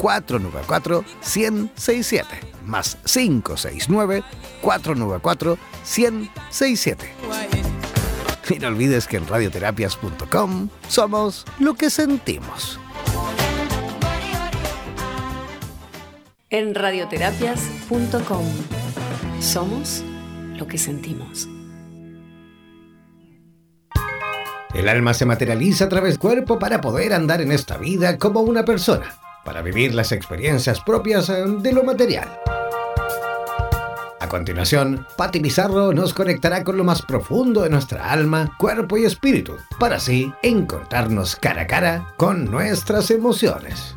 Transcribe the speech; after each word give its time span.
494 0.00 1.04
1067 1.20 2.50
más 2.64 2.96
569 3.04 4.22
494 4.62 5.58
1067. 5.84 7.14
Y 8.48 8.58
no 8.58 8.68
olvides 8.68 9.06
que 9.06 9.16
en 9.16 9.28
radioterapias.com 9.28 10.68
somos 10.88 11.44
lo 11.58 11.74
que 11.74 11.90
sentimos. 11.90 12.80
En 16.48 16.74
radioterapias.com 16.74 18.44
somos 19.40 20.02
lo 20.56 20.66
que 20.66 20.78
sentimos. 20.78 21.48
El 24.74 24.88
alma 24.88 25.14
se 25.14 25.26
materializa 25.26 25.84
a 25.84 25.88
través 25.88 26.14
del 26.14 26.20
cuerpo 26.20 26.58
para 26.58 26.80
poder 26.80 27.12
andar 27.12 27.40
en 27.40 27.52
esta 27.52 27.76
vida 27.76 28.18
como 28.18 28.40
una 28.40 28.64
persona, 28.64 29.14
para 29.44 29.62
vivir 29.62 29.94
las 29.94 30.12
experiencias 30.12 30.80
propias 30.80 31.28
eh, 31.28 31.44
de 31.46 31.72
lo 31.72 31.84
material. 31.84 32.28
A 34.20 34.28
continuación, 34.28 35.06
Patti 35.16 35.40
Pizarro 35.40 35.92
nos 35.92 36.12
conectará 36.14 36.62
con 36.62 36.76
lo 36.76 36.84
más 36.84 37.02
profundo 37.02 37.62
de 37.62 37.70
nuestra 37.70 38.12
alma, 38.12 38.54
cuerpo 38.58 38.96
y 38.96 39.04
espíritu, 39.04 39.56
para 39.78 39.96
así 39.96 40.32
encontrarnos 40.42 41.36
cara 41.36 41.62
a 41.62 41.66
cara 41.66 42.14
con 42.16 42.50
nuestras 42.50 43.10
emociones. 43.10 43.94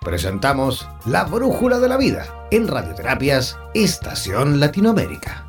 Presentamos 0.00 0.88
La 1.04 1.24
Brújula 1.24 1.78
de 1.78 1.88
la 1.88 1.96
Vida 1.96 2.26
en 2.50 2.68
Radioterapias 2.68 3.58
Estación 3.74 4.60
Latinoamérica. 4.60 5.44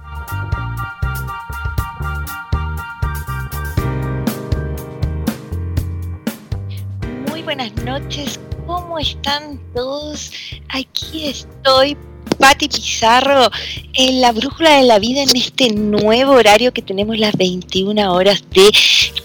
Buenas 7.58 7.84
noches, 7.86 8.40
¿cómo 8.68 9.00
están 9.00 9.60
todos? 9.74 10.32
Aquí 10.70 11.26
estoy 11.26 11.98
Pati 12.38 12.68
Pizarro 12.68 13.50
en 13.94 14.22
la 14.22 14.32
brújula 14.32 14.78
de 14.78 14.84
la 14.84 15.00
vida 15.00 15.24
en 15.24 15.36
este 15.36 15.72
nuevo 15.72 16.34
horario 16.34 16.72
que 16.72 16.84
tenemos 16.84 17.18
las 17.18 17.36
21 17.36 18.14
horas 18.14 18.44
de 18.52 18.70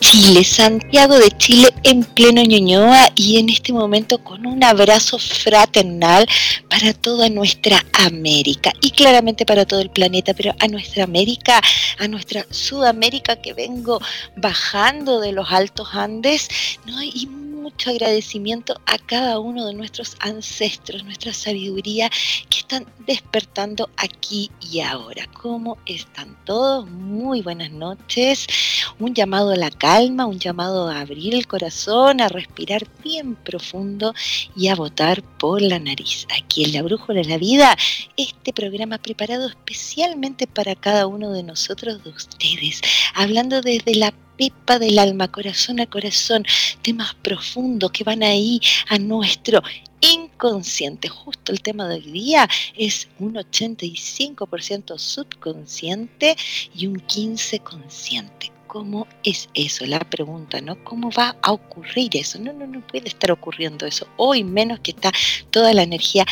Chile, 0.00 0.44
Santiago 0.44 1.18
de 1.18 1.30
Chile 1.32 1.74
en 1.82 2.04
pleno 2.04 2.42
Ñuñoa 2.42 3.10
y 3.14 3.36
en 3.36 3.50
este 3.50 3.74
momento 3.74 4.24
con 4.24 4.46
un 4.46 4.64
abrazo 4.64 5.18
fraternal 5.18 6.26
para 6.70 6.94
toda 6.94 7.28
nuestra 7.28 7.84
América 8.06 8.72
y 8.80 8.92
claramente 8.92 9.44
para 9.44 9.66
todo 9.66 9.80
el 9.80 9.90
planeta, 9.90 10.32
pero 10.32 10.54
a 10.58 10.68
nuestra 10.68 11.04
América, 11.04 11.60
a 11.98 12.08
nuestra 12.08 12.46
Sudamérica 12.48 13.36
que 13.36 13.52
vengo 13.52 14.00
bajando 14.36 15.20
de 15.20 15.32
los 15.32 15.50
altos 15.52 15.88
Andes, 15.92 16.48
¿no? 16.86 17.02
Y 17.02 17.28
mucho 17.62 17.90
agradecimiento 17.90 18.74
a 18.86 18.98
cada 18.98 19.38
uno 19.38 19.64
de 19.66 19.72
nuestros 19.72 20.16
ancestros, 20.18 21.04
nuestra 21.04 21.32
sabiduría 21.32 22.10
que 22.50 22.58
están 22.58 22.86
despertando 23.06 23.88
aquí 23.96 24.50
y 24.60 24.80
ahora. 24.80 25.26
¿Cómo 25.32 25.78
están 25.86 26.36
todos? 26.44 26.90
Muy 26.90 27.40
buenas 27.40 27.70
noches. 27.70 28.48
Un 28.98 29.14
llamado 29.14 29.50
a 29.50 29.56
la 29.56 29.70
calma, 29.70 30.26
un 30.26 30.40
llamado 30.40 30.88
a 30.88 31.00
abrir 31.00 31.34
el 31.34 31.46
corazón, 31.46 32.20
a 32.20 32.28
respirar 32.28 32.86
bien 33.02 33.36
profundo 33.36 34.12
y 34.56 34.68
a 34.68 34.74
votar 34.74 35.22
por 35.22 35.62
la 35.62 35.78
nariz. 35.78 36.26
Aquí 36.36 36.64
en 36.64 36.72
La 36.72 36.82
Brújula 36.82 37.20
de 37.20 37.28
la 37.28 37.38
Vida, 37.38 37.76
este 38.16 38.52
programa 38.52 38.98
preparado 38.98 39.48
especialmente 39.48 40.48
para 40.48 40.74
cada 40.74 41.06
uno 41.06 41.30
de 41.30 41.44
nosotros, 41.44 42.02
de 42.02 42.10
ustedes, 42.10 42.80
hablando 43.14 43.60
desde 43.60 43.94
la 43.94 44.12
pepa 44.50 44.80
del 44.80 44.98
alma, 44.98 45.30
corazón 45.30 45.78
a 45.78 45.86
corazón, 45.86 46.44
temas 46.82 47.14
profundos 47.14 47.92
que 47.92 48.02
van 48.02 48.24
ahí 48.24 48.60
a 48.88 48.98
nuestro 48.98 49.62
inconsciente. 50.00 51.08
Justo 51.08 51.52
el 51.52 51.62
tema 51.62 51.86
de 51.86 51.96
hoy 51.96 52.10
día 52.10 52.48
es 52.76 53.08
un 53.20 53.34
85% 53.34 54.98
subconsciente 54.98 56.36
y 56.74 56.88
un 56.88 56.96
15% 56.96 57.62
consciente. 57.62 58.50
¿Cómo 58.66 59.06
es 59.22 59.48
eso? 59.54 59.86
La 59.86 60.00
pregunta, 60.00 60.60
¿no? 60.60 60.82
¿Cómo 60.82 61.10
va 61.16 61.36
a 61.40 61.52
ocurrir 61.52 62.16
eso? 62.16 62.40
No, 62.40 62.52
no, 62.52 62.66
no 62.66 62.84
puede 62.84 63.08
estar 63.08 63.30
ocurriendo 63.30 63.86
eso. 63.86 64.08
Hoy 64.16 64.42
menos 64.42 64.80
que 64.80 64.90
está 64.90 65.12
toda 65.50 65.72
la 65.72 65.82
energía 65.82 66.26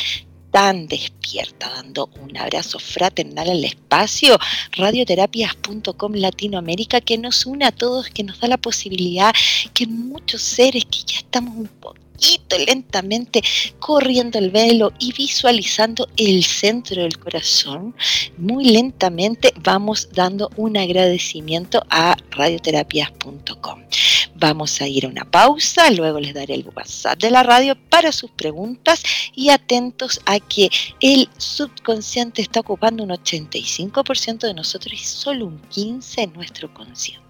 tan 0.50 0.86
despierta, 0.86 1.70
dando 1.70 2.10
un 2.20 2.36
abrazo 2.36 2.78
fraternal 2.78 3.50
al 3.50 3.64
espacio, 3.64 4.38
radioterapias.com 4.72 6.14
Latinoamérica, 6.14 7.00
que 7.00 7.18
nos 7.18 7.46
une 7.46 7.64
a 7.64 7.72
todos, 7.72 8.10
que 8.10 8.24
nos 8.24 8.40
da 8.40 8.48
la 8.48 8.56
posibilidad 8.56 9.34
que 9.74 9.86
muchos 9.86 10.42
seres 10.42 10.84
que 10.84 10.98
ya 11.06 11.18
estamos 11.18 11.56
un 11.56 11.68
poquito 11.68 12.58
lentamente 12.58 13.42
corriendo 13.78 14.38
el 14.38 14.50
velo 14.50 14.92
y 14.98 15.12
visualizando 15.12 16.08
el 16.16 16.44
centro 16.44 17.02
del 17.02 17.18
corazón, 17.18 17.94
muy 18.36 18.64
lentamente 18.66 19.54
vamos 19.62 20.08
dando 20.12 20.50
un 20.56 20.76
agradecimiento 20.76 21.82
a 21.88 22.16
radioterapias.com. 22.30 23.84
Vamos 24.40 24.80
a 24.80 24.88
ir 24.88 25.04
a 25.04 25.08
una 25.08 25.30
pausa, 25.30 25.90
luego 25.90 26.18
les 26.18 26.32
daré 26.32 26.54
el 26.54 26.66
WhatsApp 26.74 27.18
de 27.18 27.30
la 27.30 27.42
radio 27.42 27.76
para 27.90 28.10
sus 28.10 28.30
preguntas 28.30 29.02
y 29.34 29.50
atentos 29.50 30.18
a 30.24 30.40
que 30.40 30.70
el 31.00 31.28
subconsciente 31.36 32.40
está 32.40 32.60
ocupando 32.60 33.04
un 33.04 33.10
85% 33.10 34.46
de 34.46 34.54
nosotros 34.54 34.94
y 34.94 35.04
solo 35.04 35.44
un 35.44 35.60
15% 35.68 36.32
nuestro 36.32 36.72
consciente. 36.72 37.29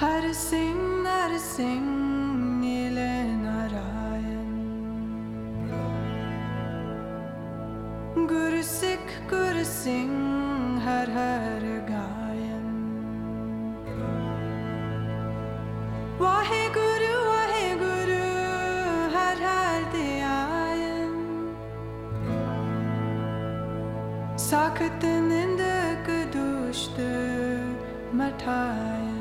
हर 0.00 0.32
सिंह 0.32 1.06
हर 1.06 1.36
सिंह 1.38 1.88
नीले 2.60 3.10
नारायण 3.40 4.46
गुरु 8.30 8.62
सिख 8.68 9.12
गुरु 9.32 9.64
सिंह 9.72 10.14
हर 10.86 11.10
हर 11.16 11.66
गायन 11.90 12.64
वाहे 16.22 16.62
गुरु 16.78 17.12
वाहे 17.28 17.68
गुरु 17.84 18.18
हर 19.18 19.44
हर 19.50 19.86
दयायन 19.96 21.14
साखत 24.48 25.08
निंदक 25.30 26.12
दुष्ट 26.36 27.00
मठायन 28.22 29.19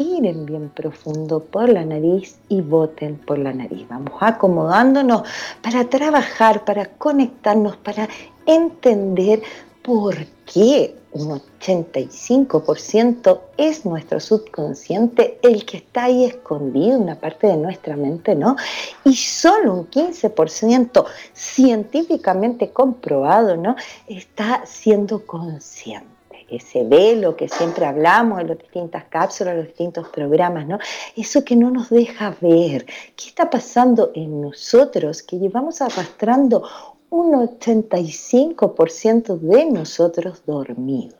respiren 0.00 0.46
bien 0.46 0.70
profundo 0.70 1.40
por 1.40 1.68
la 1.68 1.84
nariz 1.84 2.38
y 2.48 2.62
voten 2.62 3.18
por 3.18 3.38
la 3.38 3.52
nariz. 3.52 3.86
Vamos 3.88 4.14
acomodándonos 4.20 5.24
para 5.62 5.84
trabajar, 5.88 6.64
para 6.64 6.86
conectarnos, 6.86 7.76
para 7.76 8.08
entender 8.46 9.42
por 9.82 10.16
qué 10.46 10.96
un 11.12 11.40
85% 11.60 13.40
es 13.58 13.84
nuestro 13.84 14.20
subconsciente 14.20 15.38
el 15.42 15.66
que 15.66 15.78
está 15.78 16.04
ahí 16.04 16.24
escondido, 16.24 16.98
una 16.98 17.16
parte 17.16 17.48
de 17.48 17.58
nuestra 17.58 17.96
mente, 17.96 18.34
¿no? 18.34 18.56
Y 19.04 19.14
solo 19.16 19.74
un 19.74 19.90
15% 19.90 21.04
científicamente 21.34 22.70
comprobado, 22.70 23.56
¿no? 23.56 23.76
Está 24.06 24.62
siendo 24.64 25.26
consciente 25.26 26.19
ese 26.50 26.84
velo 26.84 27.36
que 27.36 27.48
siempre 27.48 27.86
hablamos 27.86 28.40
en 28.40 28.48
las 28.48 28.58
distintas 28.58 29.04
cápsulas, 29.04 29.52
en 29.52 29.58
los 29.58 29.68
distintos 29.68 30.08
programas, 30.08 30.66
¿no? 30.66 30.78
Eso 31.16 31.44
que 31.44 31.56
no 31.56 31.70
nos 31.70 31.90
deja 31.90 32.34
ver. 32.40 32.86
¿Qué 33.16 33.28
está 33.28 33.50
pasando 33.50 34.10
en 34.14 34.40
nosotros 34.40 35.22
que 35.22 35.38
llevamos 35.38 35.80
arrastrando 35.80 36.64
un 37.10 37.32
85% 37.32 39.38
de 39.38 39.66
nosotros 39.66 40.42
dormido? 40.46 41.19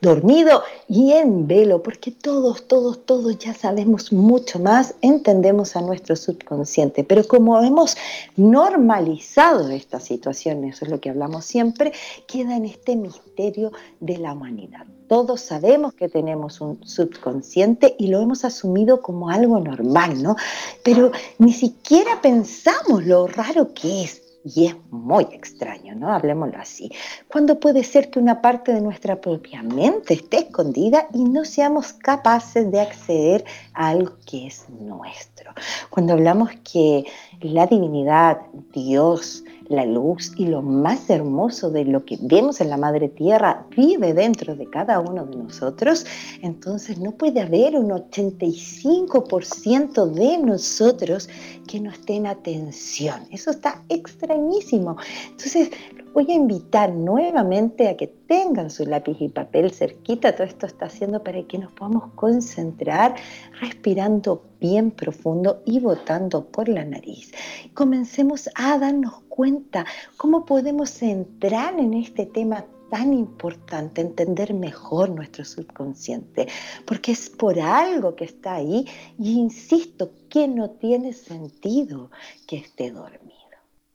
Dormido 0.00 0.62
y 0.88 1.12
en 1.12 1.46
velo, 1.46 1.82
porque 1.82 2.10
todos, 2.10 2.66
todos, 2.66 3.04
todos 3.04 3.38
ya 3.38 3.54
sabemos 3.54 4.12
mucho 4.12 4.58
más, 4.58 4.94
entendemos 5.00 5.76
a 5.76 5.82
nuestro 5.82 6.16
subconsciente, 6.16 7.04
pero 7.04 7.26
como 7.26 7.60
hemos 7.62 7.96
normalizado 8.36 9.70
esta 9.70 10.00
situación, 10.00 10.64
eso 10.64 10.84
es 10.84 10.90
lo 10.90 11.00
que 11.00 11.10
hablamos 11.10 11.44
siempre, 11.44 11.92
queda 12.26 12.56
en 12.56 12.64
este 12.64 12.96
misterio 12.96 13.72
de 14.00 14.18
la 14.18 14.32
humanidad. 14.32 14.86
Todos 15.08 15.40
sabemos 15.40 15.94
que 15.94 16.08
tenemos 16.08 16.60
un 16.60 16.78
subconsciente 16.86 17.96
y 17.98 18.08
lo 18.08 18.20
hemos 18.20 18.44
asumido 18.44 19.02
como 19.02 19.28
algo 19.28 19.58
normal, 19.58 20.22
¿no? 20.22 20.36
Pero 20.84 21.10
ni 21.38 21.52
siquiera 21.52 22.20
pensamos 22.22 23.04
lo 23.04 23.26
raro 23.26 23.74
que 23.74 24.04
es 24.04 24.29
y 24.44 24.66
es 24.66 24.76
muy 24.90 25.24
extraño, 25.32 25.94
¿no? 25.94 26.12
Hablemoslo 26.12 26.58
así. 26.58 26.90
¿Cuándo 27.28 27.60
puede 27.60 27.84
ser 27.84 28.10
que 28.10 28.18
una 28.18 28.40
parte 28.40 28.72
de 28.72 28.80
nuestra 28.80 29.20
propia 29.20 29.62
mente 29.62 30.14
esté 30.14 30.38
escondida 30.38 31.08
y 31.12 31.24
no 31.24 31.44
seamos 31.44 31.92
capaces 31.92 32.70
de 32.70 32.80
acceder 32.80 33.44
a 33.74 33.88
algo 33.88 34.12
que 34.26 34.46
es 34.46 34.68
nuestro? 34.70 35.52
Cuando 35.90 36.14
hablamos 36.14 36.50
que 36.70 37.04
la 37.40 37.66
divinidad, 37.66 38.38
Dios, 38.72 39.44
la 39.70 39.86
luz 39.86 40.32
y 40.36 40.44
lo 40.46 40.60
más 40.62 41.08
hermoso 41.08 41.70
de 41.70 41.84
lo 41.84 42.04
que 42.04 42.18
vemos 42.20 42.60
en 42.60 42.70
la 42.70 42.76
Madre 42.76 43.08
Tierra 43.08 43.68
vive 43.74 44.12
dentro 44.12 44.56
de 44.56 44.68
cada 44.68 44.98
uno 44.98 45.24
de 45.24 45.36
nosotros, 45.36 46.04
entonces 46.42 46.98
no 46.98 47.12
puede 47.12 47.40
haber 47.40 47.76
un 47.76 47.90
85% 47.90 50.10
de 50.10 50.38
nosotros 50.38 51.28
que 51.68 51.78
no 51.80 51.92
esté 51.92 52.16
en 52.16 52.26
atención. 52.26 53.20
Eso 53.30 53.52
está 53.52 53.84
extrañísimo. 53.88 54.96
Entonces, 55.30 55.70
voy 56.14 56.28
a 56.30 56.34
invitar 56.34 56.92
nuevamente 56.92 57.88
a 57.88 57.96
que 57.96 58.08
tengan 58.30 58.70
su 58.70 58.86
lápiz 58.86 59.16
y 59.20 59.28
papel 59.28 59.72
cerquita. 59.72 60.36
Todo 60.36 60.44
esto 60.44 60.64
está 60.64 60.86
haciendo 60.86 61.24
para 61.24 61.42
que 61.42 61.58
nos 61.58 61.72
podamos 61.72 62.12
concentrar 62.14 63.16
respirando 63.60 64.44
bien 64.60 64.92
profundo 64.92 65.64
y 65.66 65.80
botando 65.80 66.44
por 66.44 66.68
la 66.68 66.84
nariz. 66.84 67.32
Comencemos 67.74 68.48
a 68.54 68.78
darnos 68.78 69.14
cuenta 69.28 69.84
cómo 70.16 70.44
podemos 70.44 71.02
entrar 71.02 71.76
en 71.80 71.92
este 71.94 72.24
tema 72.24 72.64
tan 72.88 73.14
importante, 73.14 74.00
entender 74.00 74.54
mejor 74.54 75.10
nuestro 75.10 75.44
subconsciente, 75.44 76.46
porque 76.86 77.10
es 77.10 77.30
por 77.30 77.58
algo 77.58 78.14
que 78.14 78.26
está 78.26 78.54
ahí 78.54 78.86
y 79.18 79.40
insisto 79.40 80.12
que 80.28 80.46
no 80.46 80.70
tiene 80.70 81.14
sentido 81.14 82.12
que 82.46 82.58
esté 82.58 82.92
dormido. 82.92 83.19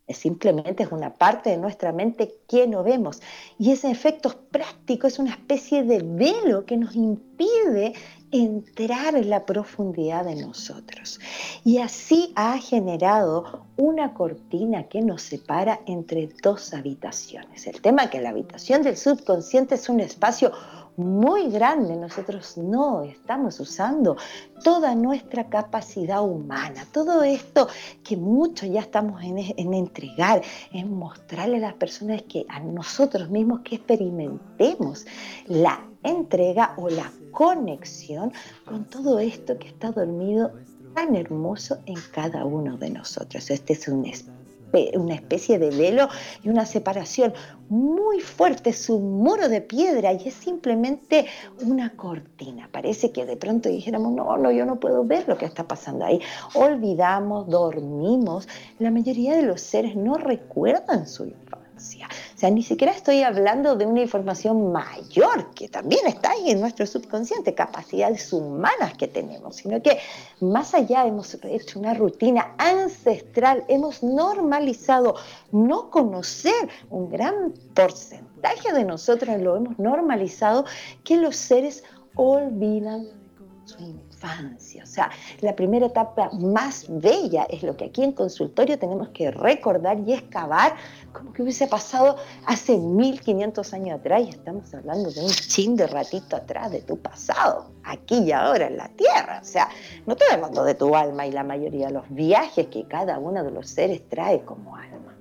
Simplemente 0.08 0.84
es 0.84 0.92
una 0.92 1.16
parte 1.16 1.50
de 1.50 1.58
nuestra 1.58 1.92
mente 1.92 2.36
que 2.48 2.68
no 2.68 2.84
vemos. 2.84 3.22
Y 3.58 3.72
ese 3.72 3.90
efecto 3.90 4.36
práctico 4.52 5.08
es 5.08 5.18
una 5.18 5.32
especie 5.32 5.84
de 5.84 6.04
velo 6.04 6.66
que 6.66 6.78
nos 6.78 6.96
impide 6.96 7.94
entrar 8.32 9.16
en 9.16 9.30
la 9.30 9.46
profundidad 9.46 10.26
de 10.26 10.36
nosotros. 10.36 11.20
Y 11.64 11.80
así 11.80 12.34
ha 12.36 12.58
generado 12.60 13.66
una 13.78 14.14
cortina 14.14 14.84
que 14.84 15.02
nos 15.02 15.24
separa 15.24 15.80
entre 15.88 16.30
dos 16.44 16.74
habitaciones. 16.74 17.66
El 17.66 17.82
tema 17.82 18.04
es 18.04 18.10
que 18.12 18.22
la 18.22 18.30
habitación 18.30 18.84
del 18.84 18.98
subconsciente 18.98 19.76
es 19.76 19.90
un 19.90 20.02
espacio 20.02 20.52
muy 20.98 21.50
grande, 21.50 21.96
nosotros 21.96 22.58
no 22.58 23.04
estamos 23.04 23.60
usando 23.60 24.16
toda 24.64 24.96
nuestra 24.96 25.50
capacidad 25.50 26.24
humana, 26.24 26.86
todo 26.92 27.24
esto 27.24 27.68
que 28.04 28.16
mucho 28.16 28.66
ya 28.66 28.82
estamos 28.82 29.22
en, 29.24 29.38
en, 29.38 29.74
entregar, 29.74 30.42
en 30.72 30.94
mostrarle 30.94 31.58
a 31.58 31.62
las 31.62 31.74
personas 31.74 32.22
que 32.24 32.46
a 32.50 32.60
nosotros 32.60 33.30
mismos 33.30 33.62
que 33.62 33.76
experimentemos 33.76 35.06
la 35.48 35.82
entrega 36.04 36.74
o 36.78 36.90
la 36.90 37.12
conexión 37.32 38.32
con 38.66 38.86
todo 38.86 39.20
esto 39.20 39.58
que 39.58 39.68
está 39.68 39.92
dormido 39.92 40.54
tan 40.94 41.16
hermoso 41.16 41.80
en 41.86 41.98
cada 42.14 42.46
uno 42.46 42.78
de 42.78 42.90
nosotros. 42.90 43.52
Este 43.52 43.74
es 43.74 43.88
un 43.90 44.06
una 44.96 45.16
especie 45.16 45.60
de 45.60 45.70
velo 45.70 46.10
y 46.44 46.50
una 46.50 46.66
separación 46.66 47.34
muy 47.70 48.20
fuerte, 48.20 48.70
es 48.70 48.90
un 48.90 49.24
muro 49.24 49.50
de 49.50 49.62
piedra 49.62 50.14
y 50.14 50.28
es 50.28 50.36
simplemente 50.36 51.26
una 51.64 51.96
cortina. 51.96 52.70
Parece 52.72 53.12
que 53.12 53.26
de 53.26 53.38
pronto 53.38 53.70
dijéramos, 53.70 54.14
no, 54.14 54.38
no, 54.38 54.52
yo 54.52 54.66
no 54.66 54.80
puedo 54.80 55.04
ver 55.04 55.28
lo 55.28 55.38
que 55.38 55.46
está 55.46 55.68
pasando 55.68 56.06
ahí. 56.06 56.20
Olvidamos, 56.54 57.48
dormimos. 57.48 58.48
La 58.80 58.92
mayoría 58.92 59.36
de 59.36 59.44
los 59.44 59.62
seres 59.62 59.96
no 59.96 60.16
recuerdan 60.16 61.08
su 61.08 61.26
O 61.78 62.38
sea, 62.38 62.50
ni 62.50 62.64
siquiera 62.64 62.94
estoy 62.94 63.22
hablando 63.24 63.76
de 63.76 63.86
una 63.86 64.02
información 64.02 64.72
mayor 64.72 65.54
que 65.54 65.68
también 65.68 66.08
está 66.08 66.32
ahí 66.32 66.52
en 66.52 66.62
nuestro 66.62 66.86
subconsciente, 66.86 67.54
capacidades 67.54 68.32
humanas 68.32 68.94
que 68.98 69.08
tenemos, 69.08 69.58
sino 69.58 69.82
que 69.82 70.00
más 70.40 70.74
allá 70.74 71.06
hemos 71.06 71.38
hecho 71.44 71.80
una 71.80 71.94
rutina 71.94 72.56
ancestral, 72.58 73.66
hemos 73.68 74.04
normalizado 74.04 75.16
no 75.52 75.90
conocer 75.90 76.70
un 76.90 77.10
gran 77.10 77.54
porcentaje 77.74 78.74
de 78.74 78.86
nosotros, 78.86 79.40
lo 79.42 79.58
hemos 79.58 79.78
normalizado, 79.78 80.66
que 81.04 81.18
los 81.18 81.36
seres 81.36 81.84
olvidan 82.16 83.08
su 83.66 83.78
infancia. 84.16 84.84
O 84.84 84.88
sea, 84.88 85.10
la 85.42 85.56
primera 85.56 85.88
etapa 85.88 86.30
más 86.32 86.86
bella 86.88 87.46
es 87.50 87.64
lo 87.64 87.76
que 87.76 87.86
aquí 87.86 88.04
en 88.04 88.14
consultorio 88.14 88.80
tenemos 88.80 89.10
que 89.10 89.32
recordar 89.32 90.00
y 90.00 90.14
excavar 90.14 90.76
como 91.12 91.34
que 91.34 91.44
hubiese 91.44 91.68
pasado 91.68 92.18
hace 92.46 92.78
1500 92.78 93.74
años 93.74 94.00
atrás 94.00 94.24
y 94.26 94.30
estamos 94.30 94.74
hablando 94.74 95.12
de 95.12 95.22
un 95.22 95.30
chin 95.30 95.76
de 95.76 95.88
ratito 95.88 96.36
atrás 96.36 96.72
de 96.72 96.82
tu 96.82 96.98
pasado, 96.98 97.72
aquí 97.84 98.20
y 98.20 98.32
ahora 98.32 98.68
en 98.68 98.78
la 98.78 98.90
tierra. 98.90 99.40
O 99.42 99.46
sea, 99.46 99.70
no 100.06 100.14
estoy 100.14 100.28
hablando 100.34 100.64
de 100.64 100.76
tu 100.76 100.96
alma 100.96 101.26
y 101.28 101.32
la 101.32 101.44
mayoría 101.44 101.88
de 101.88 101.94
los 101.94 102.10
viajes 102.10 102.68
que 102.68 102.86
cada 102.88 103.20
uno 103.20 103.44
de 103.44 103.52
los 103.52 103.70
seres 103.70 104.02
trae 104.10 104.42
como 104.42 104.76
alma 104.76 105.14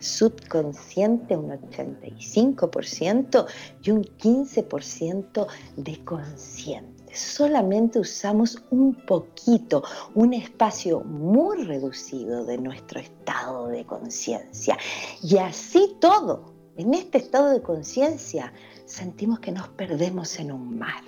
subconsciente 0.00 1.36
un 1.36 1.50
85% 1.50 3.46
y 3.84 3.90
un 3.92 4.02
15% 4.02 5.46
de 5.76 6.04
consciente 6.04 7.01
solamente 7.12 7.98
usamos 7.98 8.62
un 8.70 8.94
poquito, 9.06 9.82
un 10.14 10.34
espacio 10.34 11.00
muy 11.00 11.64
reducido 11.64 12.44
de 12.44 12.58
nuestro 12.58 13.00
estado 13.00 13.68
de 13.68 13.84
conciencia. 13.84 14.76
Y 15.22 15.38
así 15.38 15.96
todo, 16.00 16.54
en 16.76 16.94
este 16.94 17.18
estado 17.18 17.50
de 17.50 17.62
conciencia, 17.62 18.52
sentimos 18.86 19.40
que 19.40 19.52
nos 19.52 19.68
perdemos 19.68 20.38
en 20.38 20.52
un 20.52 20.78
mar. 20.78 21.02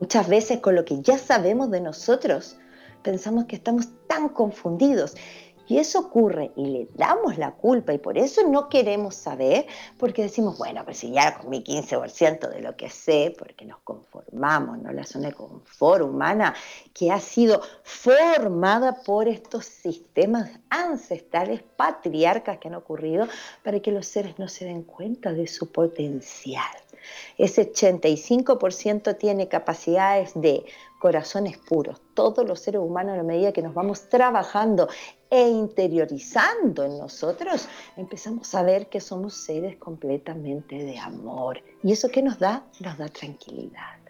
Muchas 0.00 0.28
veces 0.28 0.60
con 0.60 0.74
lo 0.74 0.84
que 0.84 1.00
ya 1.00 1.18
sabemos 1.18 1.70
de 1.70 1.80
nosotros, 1.80 2.56
pensamos 3.02 3.44
que 3.44 3.56
estamos 3.56 3.88
tan 4.06 4.28
confundidos 4.28 5.14
y 5.66 5.78
eso 5.78 6.00
ocurre 6.00 6.52
y 6.56 6.66
le 6.66 6.88
damos 6.94 7.38
la 7.38 7.52
culpa 7.52 7.92
y 7.92 7.98
por 7.98 8.18
eso 8.18 8.46
no 8.48 8.68
queremos 8.68 9.14
saber, 9.14 9.66
porque 9.98 10.22
decimos, 10.22 10.58
bueno, 10.58 10.84
pues 10.84 10.98
si 10.98 11.10
ya 11.10 11.38
con 11.38 11.50
mi 11.50 11.62
15% 11.62 12.50
de 12.50 12.60
lo 12.60 12.76
que 12.76 12.90
sé, 12.90 13.34
porque 13.38 13.64
nos 13.64 13.80
conformamos, 13.80 14.78
¿no? 14.78 14.92
La 14.92 15.04
zona 15.04 15.28
de 15.28 15.34
confort 15.34 16.02
humana 16.02 16.54
que 16.92 17.10
ha 17.10 17.20
sido 17.20 17.62
formada 17.82 19.02
por 19.02 19.28
estos 19.28 19.64
sistemas 19.66 20.50
ancestrales, 20.70 21.62
patriarcas 21.76 22.58
que 22.58 22.68
han 22.68 22.74
ocurrido, 22.74 23.26
para 23.62 23.80
que 23.80 23.92
los 23.92 24.06
seres 24.06 24.38
no 24.38 24.48
se 24.48 24.66
den 24.66 24.82
cuenta 24.82 25.32
de 25.32 25.46
su 25.46 25.72
potencial. 25.72 26.64
Ese 27.36 27.70
85% 27.72 29.18
tiene 29.18 29.48
capacidades 29.48 30.32
de 30.34 30.64
corazones 31.04 31.58
puros. 31.58 32.00
Todos 32.14 32.48
los 32.48 32.60
seres 32.60 32.80
humanos, 32.80 33.12
a 33.12 33.16
la 33.18 33.22
medida 33.22 33.52
que 33.52 33.60
nos 33.60 33.74
vamos 33.74 34.08
trabajando 34.08 34.88
e 35.28 35.46
interiorizando 35.50 36.82
en 36.82 36.96
nosotros, 36.96 37.68
empezamos 37.94 38.54
a 38.54 38.62
ver 38.62 38.88
que 38.88 39.02
somos 39.02 39.34
seres 39.34 39.76
completamente 39.76 40.76
de 40.76 40.98
amor. 40.98 41.62
¿Y 41.82 41.92
eso 41.92 42.08
qué 42.08 42.22
nos 42.22 42.38
da? 42.38 42.64
Nos 42.80 42.96
da 42.96 43.10
tranquilidad. 43.10 44.03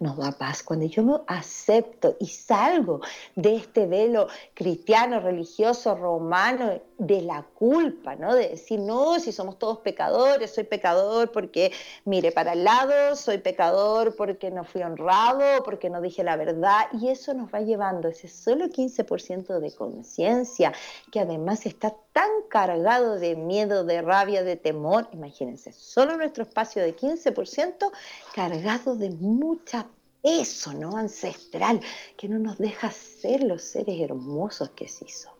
Nos 0.00 0.16
da 0.16 0.32
paz. 0.32 0.62
Cuando 0.62 0.86
yo 0.86 1.02
me 1.02 1.14
acepto 1.26 2.16
y 2.20 2.26
salgo 2.26 3.00
de 3.34 3.56
este 3.56 3.86
velo 3.86 4.28
cristiano, 4.54 5.20
religioso, 5.20 5.94
romano, 5.94 6.80
de 6.98 7.22
la 7.22 7.44
culpa, 7.54 8.16
¿no? 8.16 8.34
De 8.34 8.48
decir, 8.48 8.80
no, 8.80 9.20
si 9.20 9.30
somos 9.30 9.58
todos 9.58 9.78
pecadores, 9.78 10.52
soy 10.52 10.64
pecador 10.64 11.30
porque 11.30 11.72
mire 12.04 12.32
para 12.32 12.54
el 12.54 12.64
lado, 12.64 13.14
soy 13.14 13.38
pecador 13.38 14.16
porque 14.16 14.50
no 14.50 14.64
fui 14.64 14.82
honrado, 14.82 15.62
porque 15.64 15.90
no 15.90 16.00
dije 16.00 16.24
la 16.24 16.36
verdad, 16.36 16.86
y 17.00 17.08
eso 17.08 17.34
nos 17.34 17.54
va 17.54 17.60
llevando 17.60 18.08
ese 18.08 18.28
solo 18.28 18.66
15% 18.66 19.60
de 19.60 19.72
conciencia, 19.72 20.72
que 21.12 21.20
además 21.20 21.66
está 21.66 21.94
tan 22.12 22.30
cargado 22.48 23.18
de 23.18 23.36
miedo, 23.36 23.84
de 23.84 24.02
rabia, 24.02 24.42
de 24.42 24.56
temor, 24.56 25.08
imagínense, 25.12 25.72
solo 25.72 26.16
nuestro 26.16 26.42
espacio 26.44 26.82
de 26.82 26.96
15% 26.96 27.90
cargado 28.34 28.96
de 28.96 29.10
mucha 29.10 29.86
peso, 30.22 30.72
¿no? 30.72 30.96
Ancestral, 30.96 31.80
que 32.16 32.28
no 32.28 32.38
nos 32.38 32.58
deja 32.58 32.90
ser 32.90 33.42
los 33.42 33.62
seres 33.62 34.00
hermosos 34.00 34.70
que 34.70 34.88
sí 34.88 35.08
somos. 35.08 35.38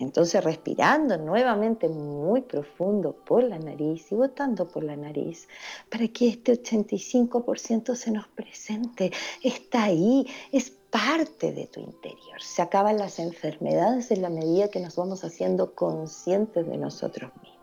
Entonces 0.00 0.42
respirando 0.42 1.18
nuevamente 1.18 1.86
muy 1.86 2.40
profundo 2.40 3.12
por 3.12 3.44
la 3.44 3.58
nariz 3.58 4.10
y 4.10 4.14
botando 4.14 4.66
por 4.66 4.82
la 4.82 4.96
nariz 4.96 5.46
para 5.90 6.08
que 6.08 6.28
este 6.28 6.54
85% 6.54 7.94
se 7.94 8.10
nos 8.10 8.26
presente. 8.28 9.12
Está 9.42 9.84
ahí, 9.84 10.26
es 10.52 10.72
parte 10.90 11.52
de 11.52 11.66
tu 11.66 11.80
interior. 11.80 12.40
Se 12.40 12.62
acaban 12.62 12.98
las 12.98 13.18
enfermedades 13.18 14.10
en 14.10 14.22
la 14.22 14.30
medida 14.30 14.68
que 14.68 14.80
nos 14.80 14.96
vamos 14.96 15.24
haciendo 15.24 15.74
conscientes 15.74 16.66
de 16.66 16.76
nosotros 16.76 17.30
mismos. 17.36 17.60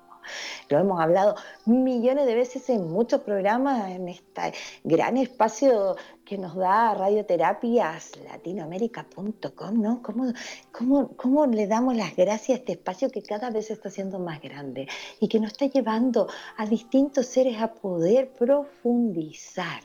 Lo 0.69 0.79
hemos 0.79 0.99
hablado 0.99 1.35
millones 1.65 2.25
de 2.25 2.35
veces 2.35 2.69
en 2.69 2.89
muchos 2.89 3.21
programas, 3.21 3.89
en 3.91 4.09
este 4.09 4.53
gran 4.83 5.17
espacio 5.17 5.95
que 6.25 6.37
nos 6.37 6.55
da 6.55 6.93
radioterapias 6.93 8.11
latinoamérica.com, 8.25 9.81
¿no? 9.81 10.01
¿Cómo, 10.01 10.33
cómo, 10.71 11.15
cómo 11.15 11.45
le 11.45 11.67
damos 11.67 11.95
las 11.95 12.15
gracias 12.15 12.57
a 12.57 12.59
este 12.59 12.73
espacio 12.73 13.09
que 13.09 13.21
cada 13.21 13.49
vez 13.49 13.71
está 13.71 13.89
siendo 13.89 14.19
más 14.19 14.41
grande 14.41 14.87
y 15.19 15.27
que 15.27 15.39
nos 15.39 15.53
está 15.53 15.67
llevando 15.67 16.27
a 16.57 16.65
distintos 16.65 17.27
seres 17.27 17.61
a 17.61 17.73
poder 17.73 18.31
profundizar, 18.31 19.81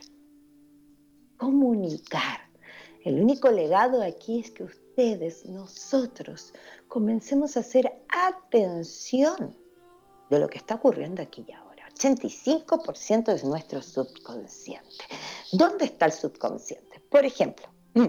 comunicar. 1.37 2.42
El 3.03 3.21
único 3.21 3.51
legado 3.51 4.01
aquí 4.01 4.39
es 4.39 4.51
que 4.51 4.63
ustedes, 4.63 5.45
nosotros, 5.45 6.53
comencemos 6.87 7.57
a 7.57 7.59
hacer 7.59 7.91
atención 8.07 9.55
de 10.29 10.39
lo 10.39 10.47
que 10.47 10.57
está 10.57 10.75
ocurriendo 10.75 11.21
aquí 11.21 11.43
y 11.47 11.51
ahora. 11.51 11.89
85% 11.95 13.33
es 13.33 13.43
nuestro 13.43 13.81
subconsciente. 13.81 15.05
¿Dónde 15.51 15.85
está 15.85 16.05
el 16.05 16.11
subconsciente? 16.13 17.01
Por 17.09 17.25
ejemplo, 17.25 17.67
mm, 17.93 18.07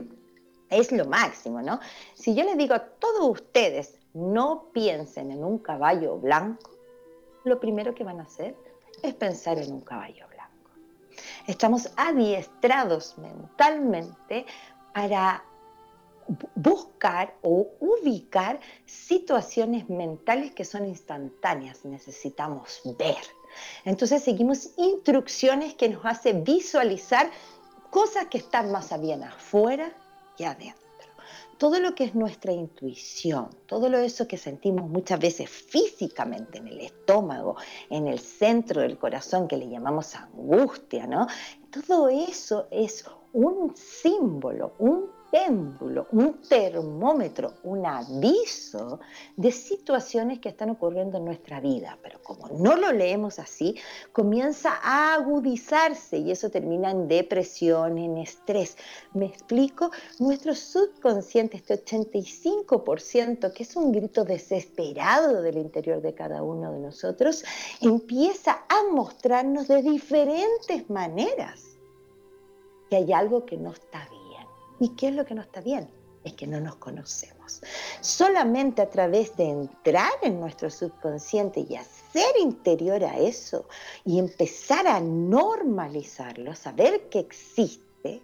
es 0.71 0.93
lo 0.93 1.07
máximo, 1.07 1.61
¿no? 1.61 1.81
Si 2.15 2.35
yo 2.35 2.45
les 2.45 2.57
digo 2.57 2.75
a 2.75 2.85
todos 2.85 3.31
ustedes, 3.31 3.99
no 4.15 4.71
piensen 4.73 5.33
en 5.33 5.45
un 5.45 5.59
caballo 5.59 6.19
blanco, 6.19 6.71
lo 7.45 7.61
primero 7.61 7.95
que 7.95 8.05
van 8.05 8.21
a 8.21 8.25
hacer 8.25 8.57
es 9.03 9.15
pensar 9.15 9.59
en 9.59 9.73
un 9.73 9.81
caballo 9.83 10.27
blanco. 10.29 10.71
Estamos 11.47 11.91
adiestrados 11.97 13.19
mentalmente 13.19 14.47
para 14.95 15.45
buscar 16.55 17.35
o 17.43 17.69
ubicar 17.81 18.61
situaciones 18.87 19.91
mentales 19.91 20.53
que 20.53 20.65
son 20.65 20.87
instantáneas, 20.87 21.85
necesitamos 21.85 22.81
ver. 22.99 23.23
Entonces 23.85 24.23
seguimos 24.23 24.71
instrucciones 24.79 25.75
que 25.75 25.91
nos 25.91 26.07
hacen 26.07 26.45
visualizar 26.45 27.31
cosas 27.91 28.27
que 28.27 28.39
están 28.39 28.73
más 28.73 28.99
bien 29.01 29.23
afuera 29.23 29.93
que 30.37 30.47
adentro. 30.47 30.81
Todo 31.59 31.79
lo 31.79 31.95
que 31.95 32.05
es 32.05 32.15
nuestra 32.15 32.53
intuición, 32.53 33.49
todo 33.67 33.89
lo 33.89 33.99
eso 33.99 34.27
que 34.27 34.39
sentimos 34.39 34.89
muchas 34.89 35.21
veces 35.21 35.49
físicamente 35.49 36.59
en 36.59 36.69
el 36.69 36.81
estómago, 36.81 37.57
en 37.91 38.09
el 38.09 38.19
centro 38.19 38.81
del 38.81 38.99
corazón 38.99 39.47
que 39.47 39.57
le 39.57 39.69
llamamos 39.69 40.15
angustia, 40.17 41.07
¿no? 41.07 41.27
Todo 41.71 42.09
eso 42.09 42.67
es 42.71 43.05
un 43.35 43.77
símbolo, 43.77 44.75
un 44.79 45.11
péndulo, 45.35 46.07
un 46.13 46.41
termómetro, 46.49 47.55
un 47.65 47.85
aviso 47.85 49.01
de 49.37 49.51
situaciones 49.51 50.39
que 50.39 50.51
están 50.51 50.71
ocurriendo 50.71 51.19
en 51.19 51.25
nuestra 51.25 51.59
vida. 51.59 51.99
Pero 52.01 52.23
como 52.23 52.49
no 52.51 52.77
lo 52.77 52.93
leemos 52.93 53.41
así, 53.41 53.75
comienza 54.13 54.79
a 54.81 55.15
agudizarse 55.15 56.19
y 56.19 56.31
eso 56.31 56.51
termina 56.51 56.93
en 56.93 57.09
depresión, 57.09 57.99
en 57.99 58.19
estrés. 58.19 58.77
¿Me 59.13 59.27
explico? 59.27 59.91
Nuestro 60.21 60.55
subconsciente, 60.55 61.57
este 61.57 61.85
85%, 61.85 63.53
que 63.53 63.65
es 63.65 63.75
un 63.75 63.91
grito 63.91 64.25
desesperado 64.25 65.43
del 65.43 65.59
interior 65.59 66.01
de 66.01 66.15
cada 66.15 66.45
uno 66.45 66.71
de 66.71 66.79
nosotros, 66.79 67.45
empieza 67.81 68.65
a 68.69 68.85
mostrarnos 68.93 69.67
de 69.67 69.83
diferentes 69.83 70.89
maneras 70.89 71.74
que 72.91 72.97
hay 72.97 73.13
algo 73.13 73.45
que 73.47 73.57
no 73.57 73.73
está 73.73 74.07
bien 74.09 74.25
¿Y 74.81 74.91
qué 74.91 75.09
es 75.09 75.15
lo 75.15 75.25
que 75.25 75.35
no 75.35 75.43
está 75.43 75.61
bien? 75.61 75.89
Es 76.25 76.35
que 76.35 76.47
no 76.47 76.61
nos 76.61 76.77
conocemos. 76.77 77.63
Solamente 78.01 78.83
a 78.83 78.91
través 78.91 79.37
de 79.37 79.45
entrar 79.45 80.13
en 80.23 80.41
nuestro 80.41 80.71
subconsciente 80.71 81.65
y 81.69 81.77
hacer 81.77 82.37
interior 82.41 83.05
a 83.05 83.19
eso 83.19 83.67
y 84.05 84.19
empezar 84.19 84.87
a 84.87 85.01
normalizarlo, 85.01 86.55
saber 86.55 87.09
que 87.09 87.21
existe, 87.21 88.23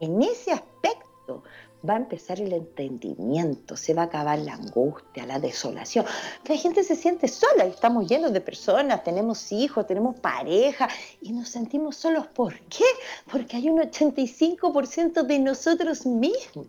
en 0.00 0.22
ese 0.22 0.52
aspecto 0.52 1.42
va 1.88 1.94
a 1.94 1.98
empezar 1.98 2.40
el 2.40 2.52
entendimiento, 2.52 3.76
se 3.76 3.94
va 3.94 4.02
a 4.02 4.04
acabar 4.06 4.38
la 4.38 4.54
angustia, 4.54 5.26
la 5.26 5.38
desolación. 5.38 6.04
La 6.46 6.56
gente 6.56 6.82
se 6.82 6.96
siente 6.96 7.28
sola, 7.28 7.64
estamos 7.64 8.08
llenos 8.08 8.32
de 8.32 8.40
personas, 8.40 9.04
tenemos 9.04 9.52
hijos, 9.52 9.86
tenemos 9.86 10.18
pareja 10.20 10.88
y 11.20 11.32
nos 11.32 11.48
sentimos 11.48 11.96
solos. 11.96 12.26
¿Por 12.28 12.58
qué? 12.68 12.84
Porque 13.30 13.56
hay 13.56 13.68
un 13.68 13.78
85% 13.78 15.22
de 15.22 15.38
nosotros 15.38 16.06
mismos 16.06 16.66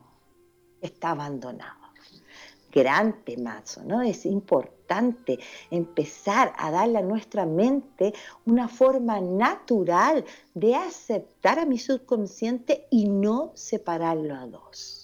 que 0.79 0.87
está 0.87 1.11
abandonado. 1.11 1.87
Gran 2.71 3.23
temazo, 3.23 3.81
¿no? 3.83 4.01
Es 4.01 4.25
importante 4.25 5.39
empezar 5.71 6.53
a 6.57 6.69
darle 6.69 6.99
a 6.99 7.01
nuestra 7.01 7.45
mente 7.45 8.13
una 8.45 8.67
forma 8.67 9.19
natural 9.19 10.25
de 10.53 10.75
aceptar 10.75 11.59
a 11.59 11.65
mi 11.65 11.79
subconsciente 11.79 12.85
y 12.91 13.07
no 13.07 13.51
separarlo 13.55 14.35
a 14.35 14.45
dos. 14.45 14.96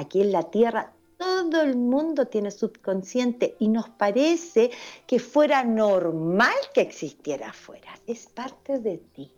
Aquí 0.00 0.22
en 0.22 0.32
la 0.32 0.44
Tierra 0.44 0.94
todo 1.18 1.60
el 1.60 1.76
mundo 1.76 2.26
tiene 2.26 2.50
subconsciente 2.50 3.54
y 3.58 3.68
nos 3.68 3.90
parece 3.90 4.70
que 5.06 5.18
fuera 5.18 5.62
normal 5.62 6.54
que 6.72 6.80
existiera 6.80 7.50
afuera. 7.50 7.90
Es 8.06 8.26
parte 8.26 8.78
de 8.78 8.96
ti. 8.96 9.30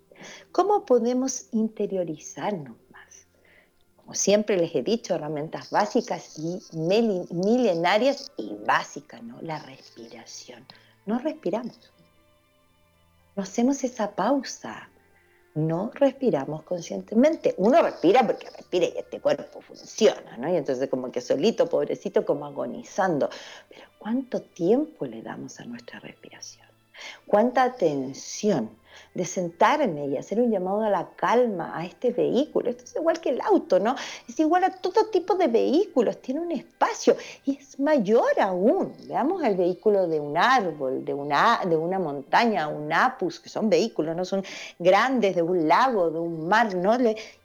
¿Cómo 0.52 0.86
podemos 0.86 1.48
interiorizarnos 1.50 2.76
más? 2.92 3.26
Como 3.96 4.14
siempre 4.14 4.56
les 4.56 4.72
he 4.76 4.84
dicho, 4.84 5.16
herramientas 5.16 5.72
básicas 5.72 6.38
y 6.38 6.60
milenarias 6.76 8.30
y 8.36 8.54
básicas, 8.64 9.20
¿no? 9.20 9.42
La 9.42 9.58
respiración. 9.58 10.64
No 11.06 11.18
respiramos. 11.18 11.92
No 13.34 13.42
hacemos 13.42 13.82
esa 13.82 14.12
pausa 14.12 14.88
no 15.54 15.90
respiramos 15.94 16.62
conscientemente. 16.62 17.54
Uno 17.58 17.82
respira 17.82 18.26
porque 18.26 18.48
respira 18.50 18.86
y 18.86 18.94
este 18.96 19.20
cuerpo 19.20 19.60
funciona, 19.60 20.36
¿no? 20.38 20.52
Y 20.52 20.56
entonces 20.56 20.88
como 20.88 21.10
que 21.10 21.20
solito, 21.20 21.68
pobrecito, 21.68 22.24
como 22.24 22.46
agonizando. 22.46 23.28
Pero 23.68 23.82
¿cuánto 23.98 24.40
tiempo 24.40 25.06
le 25.06 25.22
damos 25.22 25.60
a 25.60 25.64
nuestra 25.64 26.00
respiración? 26.00 26.66
¿Cuánta 27.26 27.64
atención? 27.64 28.70
De 29.14 29.24
sentarme 29.24 30.06
y 30.06 30.16
hacer 30.16 30.40
un 30.40 30.50
llamado 30.50 30.82
a 30.82 30.90
la 30.90 31.10
calma 31.16 31.76
a 31.76 31.84
este 31.84 32.12
vehículo. 32.12 32.70
Esto 32.70 32.84
es 32.84 32.96
igual 32.96 33.20
que 33.20 33.30
el 33.30 33.40
auto, 33.40 33.78
¿no? 33.78 33.94
Es 34.28 34.38
igual 34.40 34.64
a 34.64 34.70
todo 34.70 35.06
tipo 35.06 35.34
de 35.34 35.48
vehículos, 35.48 36.20
tiene 36.22 36.40
un 36.40 36.52
espacio 36.52 37.16
y 37.44 37.58
es 37.58 37.78
mayor 37.78 38.40
aún. 38.40 38.94
Veamos 39.06 39.42
el 39.42 39.56
vehículo 39.56 40.06
de 40.06 40.18
un 40.20 40.36
árbol, 40.36 41.04
de 41.04 41.14
una, 41.14 41.60
de 41.64 41.76
una 41.76 41.98
montaña, 41.98 42.68
un 42.68 42.92
apus, 42.92 43.40
que 43.40 43.48
son 43.48 43.68
vehículos, 43.68 44.16
no 44.16 44.24
son 44.24 44.44
grandes, 44.78 45.36
de 45.36 45.42
un 45.42 45.68
lago, 45.68 46.10
de 46.10 46.18
un 46.18 46.48
mar, 46.48 46.74
¿no? 46.74 46.96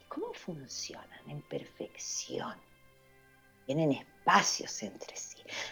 ¿Cómo 0.08 0.32
funcionan? 0.32 1.06
En 1.28 1.42
perfección. 1.42 2.54
Tienen 3.66 3.92
espacios 3.92 4.82
entre 4.82 5.14
sí. 5.14 5.27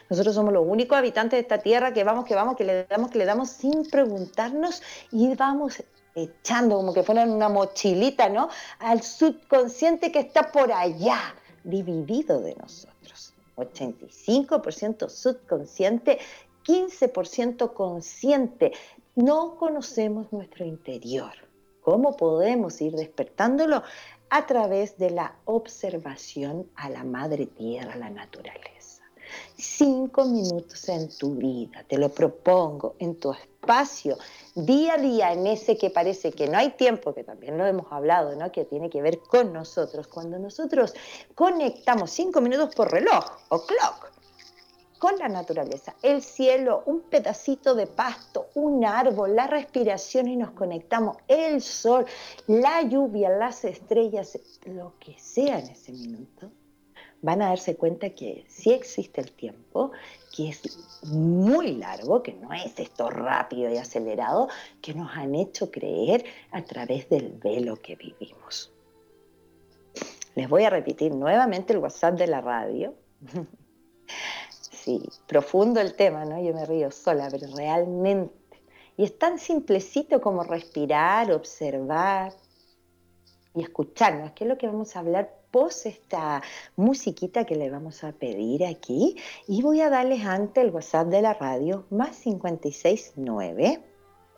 Nosotros 0.09 0.35
somos 0.35 0.53
los 0.53 0.67
únicos 0.67 0.97
habitantes 0.97 1.39
de 1.39 1.43
esta 1.43 1.59
tierra 1.59 1.93
que 1.93 2.05
vamos, 2.05 2.25
que 2.25 2.35
vamos, 2.35 2.57
que 2.57 2.65
le 2.65 2.85
damos, 2.85 3.11
que 3.11 3.19
le 3.19 3.25
damos 3.25 3.51
sin 3.51 3.89
preguntarnos 3.89 4.83
y 5.13 5.35
vamos 5.35 5.83
echando 6.15 6.77
como 6.77 6.95
que 6.95 7.03
fuera 7.03 7.25
una 7.25 7.49
mochilita, 7.49 8.29
¿no? 8.29 8.49
Al 8.79 9.03
subconsciente 9.03 10.11
que 10.11 10.21
está 10.21 10.51
por 10.51 10.73
allá, 10.73 11.35
dividido 11.65 12.41
de 12.41 12.55
nosotros. 12.55 13.35
85% 13.57 15.09
subconsciente, 15.09 16.19
15% 16.67 17.73
consciente. 17.73 18.73
No 19.15 19.57
conocemos 19.57 20.31
nuestro 20.33 20.65
interior 20.65 21.33
¿Cómo 21.87 22.17
podemos 22.17 22.81
ir 22.81 22.97
despertándolo? 22.97 23.85
A 24.29 24.45
través 24.47 24.99
de 24.99 25.11
la 25.11 25.37
observación 25.45 26.69
a 26.75 26.91
la 26.91 27.05
madre 27.05 27.47
tierra, 27.47 27.93
a 27.93 27.97
la 27.97 28.11
naturaleza. 28.11 28.76
Cinco 29.57 30.25
minutos 30.25 30.89
en 30.89 31.09
tu 31.17 31.35
vida, 31.35 31.85
te 31.89 31.99
lo 31.99 32.09
propongo, 32.11 32.95
en 32.99 33.17
tu 33.17 33.33
espacio, 33.33 34.17
día 34.55 34.95
a 34.95 34.99
día, 34.99 35.33
en 35.33 35.47
ese 35.47 35.77
que 35.77 35.91
parece 35.91 36.33
que 36.33 36.49
no 36.49 36.59
hay 36.59 36.71
tiempo, 36.71 37.15
que 37.15 37.25
también 37.25 37.59
lo 37.59 37.67
hemos 37.67 37.91
hablado, 37.91 38.35
¿no? 38.37 38.53
que 38.53 38.65
tiene 38.65 38.91
que 38.91 39.03
ver 39.03 39.19
con 39.19 39.53
nosotros. 39.53 40.07
Cuando 40.07 40.39
nosotros 40.39 40.95
conectamos 41.35 42.11
cinco 42.11 42.41
minutos 42.41 42.75
por 42.75 42.91
reloj 42.91 43.25
o 43.49 43.67
clock, 43.67 44.13
con 44.99 45.19
la 45.19 45.29
naturaleza, 45.29 45.95
el 46.03 46.23
cielo, 46.23 46.83
un 46.87 47.03
pedacito 47.03 47.75
de 47.75 47.87
pasto, 47.87 48.49
un 48.55 48.85
árbol, 48.85 49.37
la 49.37 49.47
respiración 49.47 50.29
y 50.29 50.37
nos 50.37 50.53
conectamos, 50.53 51.19
el 51.29 51.61
sol, 51.61 52.07
la 52.47 52.83
lluvia, 52.83 53.29
las 53.31 53.65
estrellas, 53.65 54.39
lo 54.65 54.95
que 54.99 55.19
sea 55.19 55.59
en 55.59 55.69
ese 55.69 55.93
minuto, 55.93 56.51
van 57.23 57.43
a 57.43 57.49
darse 57.49 57.77
cuenta 57.77 58.11
que 58.11 58.45
sí 58.49 58.73
existe 58.73 59.21
el 59.21 59.33
tiempo, 59.33 59.93
que 60.35 60.51
es 60.51 61.05
muy 61.05 61.75
largo, 61.77 62.23
que 62.23 62.35
no 62.35 62.53
es 62.53 62.79
esto 62.79 63.11
rápido 63.11 63.73
y 63.73 63.77
acelerado, 63.77 64.49
que 64.83 64.95
nos 64.95 65.11
han 65.17 65.35
hecho 65.35 65.71
creer 65.71 66.25
a 66.51 66.63
través 66.63 67.09
del 67.09 67.33
velo 67.33 67.77
que 67.77 67.97
vivimos. 67.97 68.73
Les 70.35 70.49
voy 70.49 70.65
a 70.65 70.71
repetir 70.71 71.15
nuevamente 71.15 71.73
el 71.73 71.79
WhatsApp 71.79 72.19
de 72.19 72.27
la 72.27 72.43
radio. 72.43 72.95
sí, 74.51 75.03
profundo 75.27 75.81
el 75.81 75.95
tema, 75.95 76.27
¿no? 76.27 76.43
Yo 76.43 76.53
me 76.53 76.67
río 76.67 76.91
sola, 76.91 77.29
pero 77.31 77.47
realmente. 77.57 78.35
Y 78.99 79.05
es 79.05 79.19
tan 79.19 79.39
simplecito 79.39 80.21
como 80.21 80.43
respirar, 80.43 81.33
observar 81.33 82.35
y 83.55 83.63
escucharnos, 83.63 84.33
que 84.33 84.45
es 84.45 84.49
lo 84.49 84.59
que 84.59 84.67
vamos 84.67 84.95
a 84.95 85.01
hablar 85.01 85.35
esta 85.65 86.43
musiquita 86.77 87.45
que 87.45 87.57
le 87.57 87.71
vamos 87.71 88.05
a 88.05 88.13
pedir 88.13 88.65
aquí. 88.65 89.17
Y 89.49 89.63
voy 89.63 89.81
a 89.81 89.91
darles 89.91 90.25
ante 90.25 90.61
el 90.61 90.71
WhatsApp 90.71 91.09
de 91.09 91.23
la 91.23 91.35
radio, 91.35 91.87
más 91.91 92.19
569. 92.19 93.83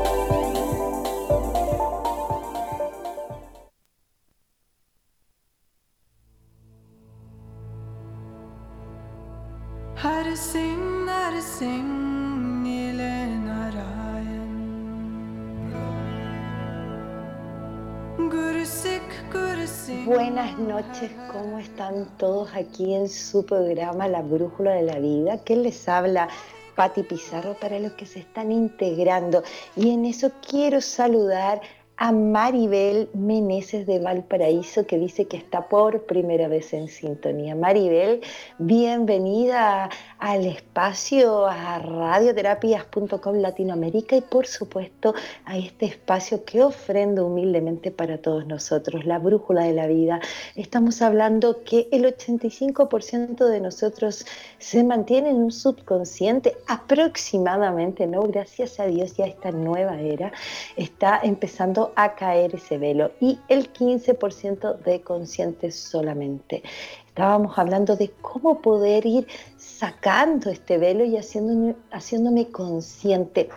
Buenas 20.05 20.57
noches, 20.57 21.11
¿cómo 21.31 21.59
están 21.59 22.17
todos 22.17 22.49
aquí 22.55 22.95
en 22.95 23.07
su 23.07 23.45
programa 23.45 24.07
La 24.07 24.23
Brújula 24.23 24.71
de 24.71 24.81
la 24.81 24.97
Vida? 24.97 25.37
¿Qué 25.43 25.55
les 25.55 25.87
habla? 25.87 26.27
Patti 26.75 27.03
Pizarro 27.03 27.53
para 27.61 27.77
los 27.79 27.91
que 27.93 28.07
se 28.07 28.19
están 28.19 28.51
integrando. 28.51 29.43
Y 29.75 29.91
en 29.91 30.05
eso 30.05 30.31
quiero 30.49 30.81
saludar 30.81 31.61
Maribel 32.09 33.09
Meneses 33.13 33.85
de 33.85 33.99
Valparaíso 33.99 34.87
que 34.87 34.97
dice 34.97 35.25
que 35.25 35.37
está 35.37 35.67
por 35.67 36.07
primera 36.07 36.47
vez 36.47 36.73
en 36.73 36.87
sintonía. 36.87 37.53
Maribel, 37.53 38.21
bienvenida 38.57 39.87
al 40.17 40.47
espacio 40.47 41.45
a 41.45 41.77
radioterapias.com 41.77 43.35
Latinoamérica 43.35 44.15
y 44.15 44.21
por 44.21 44.47
supuesto 44.47 45.13
a 45.45 45.59
este 45.59 45.85
espacio 45.85 46.43
que 46.43 46.63
ofrendo 46.63 47.27
humildemente 47.27 47.91
para 47.91 48.17
todos 48.17 48.47
nosotros, 48.47 49.05
la 49.05 49.19
brújula 49.19 49.65
de 49.65 49.73
la 49.73 49.85
vida. 49.85 50.19
Estamos 50.55 51.03
hablando 51.03 51.63
que 51.63 51.87
el 51.91 52.05
85% 52.05 53.45
de 53.45 53.61
nosotros 53.61 54.25
se 54.57 54.83
mantiene 54.83 55.29
en 55.29 55.35
un 55.35 55.51
subconsciente 55.51 56.57
aproximadamente, 56.67 58.07
¿no? 58.07 58.23
Gracias 58.23 58.79
a 58.79 58.87
Dios 58.87 59.15
ya 59.17 59.25
esta 59.25 59.51
nueva 59.51 60.01
era 60.01 60.31
está 60.75 61.19
empezando 61.21 61.90
a 61.95 62.15
caer 62.15 62.55
ese 62.55 62.77
velo 62.77 63.11
y 63.19 63.39
el 63.47 63.71
15% 63.71 64.77
de 64.77 65.01
conscientes 65.01 65.75
solamente. 65.75 66.63
Estábamos 67.07 67.57
hablando 67.57 67.95
de 67.95 68.09
cómo 68.21 68.61
poder 68.61 69.05
ir 69.05 69.27
sacando 69.57 70.49
este 70.49 70.77
velo 70.77 71.03
y 71.03 71.17
haciéndome, 71.17 71.75
haciéndome 71.91 72.47
consciente 72.49 73.49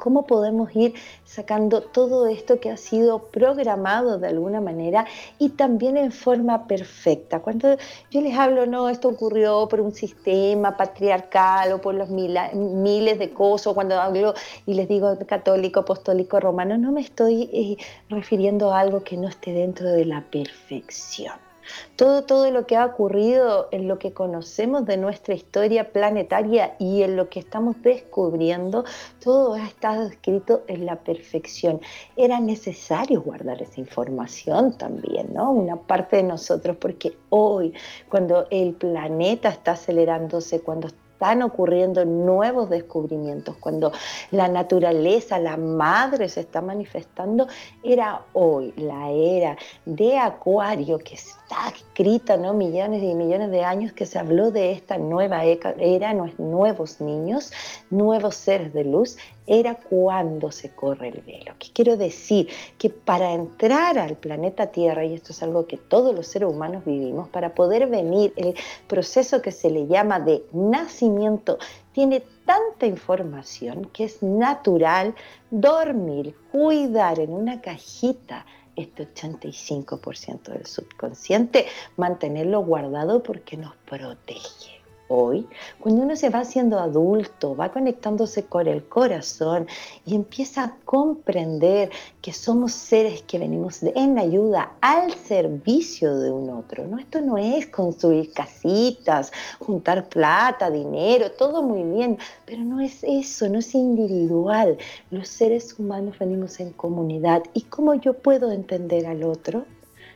cómo 0.00 0.26
podemos 0.26 0.74
ir 0.74 0.94
sacando 1.24 1.82
todo 1.82 2.26
esto 2.26 2.58
que 2.58 2.70
ha 2.70 2.76
sido 2.76 3.18
programado 3.30 4.18
de 4.18 4.28
alguna 4.28 4.60
manera 4.60 5.06
y 5.38 5.50
también 5.50 5.96
en 5.98 6.10
forma 6.10 6.66
perfecta. 6.66 7.40
Cuando 7.40 7.76
yo 8.10 8.20
les 8.22 8.36
hablo, 8.36 8.66
no, 8.66 8.88
esto 8.88 9.08
ocurrió 9.08 9.68
por 9.68 9.80
un 9.80 9.92
sistema 9.92 10.76
patriarcal 10.76 11.72
o 11.72 11.80
por 11.80 11.94
los 11.94 12.08
miles 12.08 13.18
de 13.18 13.30
cosas, 13.30 13.74
cuando 13.74 14.00
hablo 14.00 14.34
y 14.66 14.74
les 14.74 14.88
digo 14.88 15.16
católico, 15.26 15.80
apostólico, 15.80 16.40
romano, 16.40 16.78
no 16.78 16.92
me 16.92 17.02
estoy 17.02 17.50
eh, 17.52 17.76
refiriendo 18.08 18.72
a 18.72 18.80
algo 18.80 19.04
que 19.04 19.16
no 19.18 19.28
esté 19.28 19.52
dentro 19.52 19.90
de 19.90 20.06
la 20.06 20.22
perfección. 20.22 21.49
Todo, 21.96 22.24
todo 22.24 22.50
lo 22.50 22.66
que 22.66 22.76
ha 22.76 22.86
ocurrido 22.86 23.68
en 23.72 23.88
lo 23.88 23.98
que 23.98 24.12
conocemos 24.12 24.86
de 24.86 24.96
nuestra 24.96 25.34
historia 25.34 25.92
planetaria 25.92 26.74
y 26.78 27.02
en 27.02 27.16
lo 27.16 27.28
que 27.28 27.40
estamos 27.40 27.80
descubriendo, 27.82 28.84
todo 29.22 29.54
ha 29.54 29.66
estado 29.66 30.06
escrito 30.06 30.62
en 30.66 30.86
la 30.86 30.96
perfección. 30.96 31.80
Era 32.16 32.40
necesario 32.40 33.22
guardar 33.22 33.60
esa 33.62 33.80
información 33.80 34.76
también, 34.76 35.32
¿no? 35.34 35.50
Una 35.50 35.76
parte 35.76 36.16
de 36.16 36.22
nosotros, 36.22 36.76
porque 36.78 37.16
hoy, 37.28 37.74
cuando 38.08 38.46
el 38.50 38.74
planeta 38.74 39.48
está 39.48 39.72
acelerándose, 39.72 40.60
cuando 40.60 40.88
están 41.20 41.42
ocurriendo 41.42 42.02
nuevos 42.06 42.70
descubrimientos, 42.70 43.54
cuando 43.60 43.92
la 44.30 44.48
naturaleza, 44.48 45.38
la 45.38 45.58
madre 45.58 46.30
se 46.30 46.40
está 46.40 46.62
manifestando, 46.62 47.46
era 47.82 48.22
hoy 48.32 48.72
la 48.78 49.10
era 49.10 49.58
de 49.84 50.16
Acuario 50.16 50.96
que 50.98 51.16
está 51.16 51.68
escrita, 51.76 52.38
¿no? 52.38 52.54
Millones 52.54 53.02
y 53.02 53.14
millones 53.14 53.50
de 53.50 53.62
años 53.62 53.92
que 53.92 54.06
se 54.06 54.18
habló 54.18 54.50
de 54.50 54.72
esta 54.72 54.96
nueva 54.96 55.44
era, 55.44 56.14
nue- 56.14 56.32
nuevos 56.38 57.02
niños, 57.02 57.52
nuevos 57.90 58.34
seres 58.36 58.72
de 58.72 58.84
luz, 58.84 59.18
era 59.50 59.74
cuando 59.74 60.52
se 60.52 60.70
corre 60.70 61.08
el 61.08 61.22
velo. 61.22 61.54
¿Qué 61.58 61.70
quiero 61.72 61.96
decir? 61.96 62.48
Que 62.78 62.88
para 62.88 63.32
entrar 63.32 63.98
al 63.98 64.16
planeta 64.16 64.68
Tierra, 64.68 65.04
y 65.04 65.14
esto 65.14 65.32
es 65.32 65.42
algo 65.42 65.66
que 65.66 65.76
todos 65.76 66.14
los 66.14 66.28
seres 66.28 66.48
humanos 66.48 66.84
vivimos, 66.84 67.28
para 67.28 67.52
poder 67.52 67.88
venir 67.88 68.32
el 68.36 68.54
proceso 68.86 69.42
que 69.42 69.50
se 69.50 69.68
le 69.68 69.88
llama 69.88 70.20
de 70.20 70.44
nacimiento, 70.52 71.58
tiene 71.92 72.22
tanta 72.46 72.86
información 72.86 73.86
que 73.92 74.04
es 74.04 74.22
natural 74.22 75.16
dormir, 75.50 76.36
cuidar 76.52 77.18
en 77.18 77.32
una 77.32 77.60
cajita 77.60 78.46
este 78.76 79.12
85% 79.12 80.42
del 80.52 80.64
subconsciente, 80.64 81.66
mantenerlo 81.96 82.60
guardado 82.60 83.20
porque 83.20 83.56
nos 83.56 83.74
protege. 83.78 84.79
Hoy, 85.12 85.48
cuando 85.80 86.02
uno 86.02 86.14
se 86.14 86.30
va 86.30 86.38
haciendo 86.38 86.78
adulto, 86.78 87.56
va 87.56 87.72
conectándose 87.72 88.44
con 88.44 88.68
el 88.68 88.84
corazón 88.84 89.66
y 90.06 90.14
empieza 90.14 90.62
a 90.62 90.76
comprender 90.84 91.90
que 92.22 92.32
somos 92.32 92.70
seres 92.70 93.22
que 93.22 93.40
venimos 93.40 93.82
en 93.82 94.20
ayuda 94.20 94.74
al 94.80 95.12
servicio 95.12 96.16
de 96.16 96.30
un 96.30 96.50
otro. 96.50 96.86
¿no? 96.86 96.96
Esto 96.96 97.20
no 97.22 97.38
es 97.38 97.66
construir 97.66 98.32
casitas, 98.32 99.32
juntar 99.58 100.08
plata, 100.08 100.70
dinero, 100.70 101.32
todo 101.32 101.64
muy 101.64 101.82
bien, 101.82 102.16
pero 102.46 102.62
no 102.62 102.78
es 102.78 103.02
eso, 103.02 103.48
no 103.48 103.58
es 103.58 103.74
individual. 103.74 104.78
Los 105.10 105.26
seres 105.26 105.76
humanos 105.76 106.20
venimos 106.20 106.60
en 106.60 106.70
comunidad. 106.70 107.42
¿Y 107.52 107.62
cómo 107.62 107.94
yo 107.94 108.14
puedo 108.14 108.52
entender 108.52 109.06
al 109.06 109.24
otro? 109.24 109.64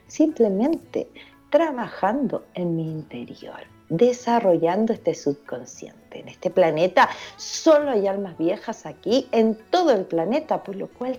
Simplemente 0.06 1.08
trabajando 1.50 2.44
en 2.54 2.76
mi 2.76 2.84
interior, 2.84 3.73
desarrollando 3.96 4.92
este 4.92 5.14
subconsciente. 5.14 6.20
En 6.20 6.28
este 6.28 6.50
planeta 6.50 7.08
solo 7.36 7.90
hay 7.90 8.06
almas 8.06 8.38
viejas 8.38 8.86
aquí, 8.86 9.28
en 9.32 9.56
todo 9.70 9.92
el 9.92 10.04
planeta, 10.04 10.62
por 10.62 10.76
lo 10.76 10.88
cual 10.88 11.18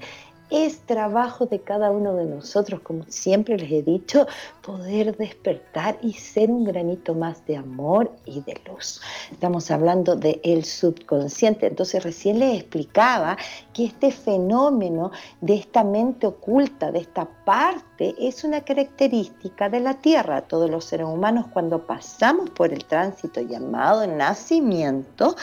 es 0.50 0.80
trabajo 0.80 1.46
de 1.46 1.60
cada 1.60 1.92
uno 1.92 2.16
de 2.16 2.26
nosotros, 2.26 2.82
como 2.82 3.04
siempre 3.08 3.58
les 3.58 3.72
he 3.72 3.82
dicho, 3.82 4.28
poder 4.62 5.18
despertar 5.18 5.98
y 6.02 6.14
ser 6.14 6.52
un 6.52 6.64
granito 6.64 7.14
más 7.14 7.46
de 7.46 7.58
amor 7.58 8.12
y 8.26 8.42
de 8.42 8.60
luz. 8.68 9.02
Estamos 9.32 9.72
hablando 9.72 10.16
del 10.16 10.40
el 10.44 10.66
subconsciente, 10.66 11.68
entonces 11.68 12.04
recién 12.04 12.40
les 12.40 12.60
explicaba 12.60 13.38
que 13.74 13.86
este 13.86 14.12
fenómeno 14.12 15.12
de 15.42 15.56
esta 15.56 15.84
mente 15.84 16.28
oculta, 16.28 16.92
de 16.92 17.00
esta 17.00 17.26
parte, 17.46 18.16
es 18.20 18.44
una 18.44 18.62
característica 18.62 19.70
de 19.70 19.80
la 19.80 19.96
Tierra. 19.96 20.42
Todos 20.42 20.70
los 20.70 20.86
seres 20.86 21.08
humanos 21.08 21.46
cuando 21.52 21.86
pasamos 21.86 22.50
por 22.50 22.74
el 22.74 22.86
tránsito 22.86 23.42
llamado 23.42 24.06
nacimiento, 24.08 25.36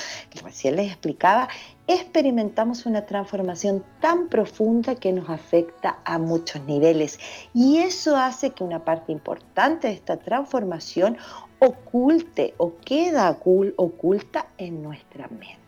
recién 0.42 0.76
les 0.76 0.88
explicaba, 0.88 1.48
experimentamos 1.86 2.86
una 2.86 3.06
transformación 3.06 3.84
tan 4.00 4.28
profunda 4.28 4.94
que 4.94 5.12
nos 5.12 5.28
afecta 5.28 5.98
a 6.04 6.18
muchos 6.18 6.62
niveles. 6.64 7.18
Y 7.52 7.78
eso 7.78 8.16
hace 8.16 8.50
que 8.50 8.64
una 8.64 8.84
parte 8.84 9.12
importante 9.12 9.88
de 9.88 9.94
esta 9.94 10.16
transformación 10.16 11.16
oculte 11.58 12.54
o 12.56 12.74
queda 12.84 13.38
ocul- 13.38 13.74
oculta 13.76 14.46
en 14.58 14.82
nuestra 14.82 15.28
mente. 15.28 15.58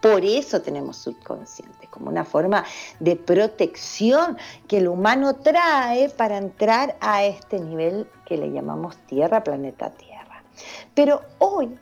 Por 0.00 0.24
eso 0.24 0.60
tenemos 0.60 0.96
subconsciente, 0.96 1.86
como 1.88 2.08
una 2.08 2.24
forma 2.24 2.64
de 3.00 3.16
protección 3.16 4.38
que 4.66 4.78
el 4.78 4.88
humano 4.88 5.36
trae 5.36 6.08
para 6.08 6.38
entrar 6.38 6.96
a 7.00 7.24
este 7.24 7.60
nivel 7.60 8.08
que 8.26 8.36
le 8.36 8.50
llamamos 8.50 8.96
Tierra, 9.06 9.44
planeta 9.44 9.90
Tierra. 9.90 10.42
Pero 10.94 11.22
hoy, 11.38 11.76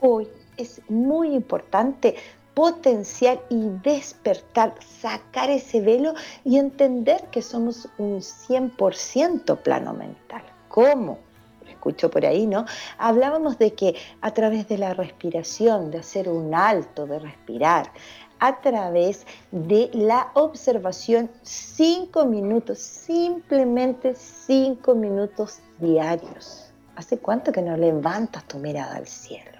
hoy 0.00 0.28
es 0.56 0.80
muy 0.88 1.34
importante 1.34 2.16
potenciar 2.58 3.40
y 3.50 3.68
despertar, 3.84 4.74
sacar 4.82 5.48
ese 5.48 5.80
velo 5.80 6.14
y 6.42 6.58
entender 6.58 7.22
que 7.30 7.40
somos 7.40 7.88
un 7.98 8.16
100% 8.16 9.58
plano 9.58 9.94
mental. 9.94 10.42
¿Cómo? 10.66 11.20
Lo 11.62 11.70
escucho 11.70 12.10
por 12.10 12.26
ahí, 12.26 12.48
¿no? 12.48 12.64
Hablábamos 12.98 13.58
de 13.58 13.74
que 13.74 13.94
a 14.20 14.32
través 14.32 14.66
de 14.66 14.76
la 14.76 14.92
respiración, 14.92 15.92
de 15.92 15.98
hacer 15.98 16.28
un 16.28 16.52
alto, 16.52 17.06
de 17.06 17.20
respirar, 17.20 17.92
a 18.40 18.60
través 18.60 19.24
de 19.52 19.88
la 19.92 20.32
observación 20.34 21.30
cinco 21.42 22.26
minutos, 22.26 22.80
simplemente 22.80 24.16
cinco 24.16 24.96
minutos 24.96 25.60
diarios. 25.78 26.72
¿Hace 26.96 27.18
cuánto 27.18 27.52
que 27.52 27.62
no 27.62 27.76
levantas 27.76 28.42
tu 28.48 28.58
mirada 28.58 28.96
al 28.96 29.06
cielo? 29.06 29.57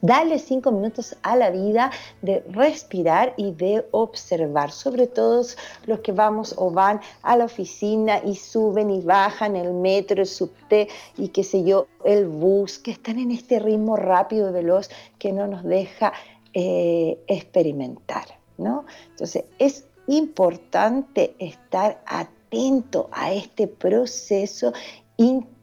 Dale 0.00 0.38
cinco 0.38 0.72
minutos 0.72 1.16
a 1.22 1.36
la 1.36 1.50
vida 1.50 1.90
de 2.22 2.42
respirar 2.48 3.34
y 3.36 3.52
de 3.52 3.86
observar, 3.90 4.70
sobre 4.72 5.06
todo 5.06 5.44
los 5.86 6.00
que 6.00 6.12
vamos 6.12 6.54
o 6.56 6.70
van 6.70 7.00
a 7.22 7.36
la 7.36 7.44
oficina 7.44 8.20
y 8.24 8.36
suben 8.36 8.90
y 8.90 9.00
bajan 9.00 9.56
el 9.56 9.72
metro, 9.72 10.20
el 10.20 10.26
subte 10.26 10.88
y 11.16 11.28
qué 11.28 11.44
sé 11.44 11.64
yo, 11.64 11.86
el 12.04 12.26
bus, 12.26 12.78
que 12.78 12.90
están 12.90 13.18
en 13.18 13.30
este 13.30 13.58
ritmo 13.58 13.96
rápido 13.96 14.50
y 14.50 14.52
veloz 14.52 14.90
que 15.18 15.32
no 15.32 15.46
nos 15.46 15.64
deja 15.64 16.12
eh, 16.52 17.22
experimentar, 17.26 18.38
¿no? 18.58 18.84
Entonces 19.10 19.44
es 19.58 19.84
importante 20.06 21.34
estar 21.38 22.02
atento 22.06 23.08
a 23.12 23.32
este 23.32 23.68
proceso 23.68 24.72
interno 25.16 25.59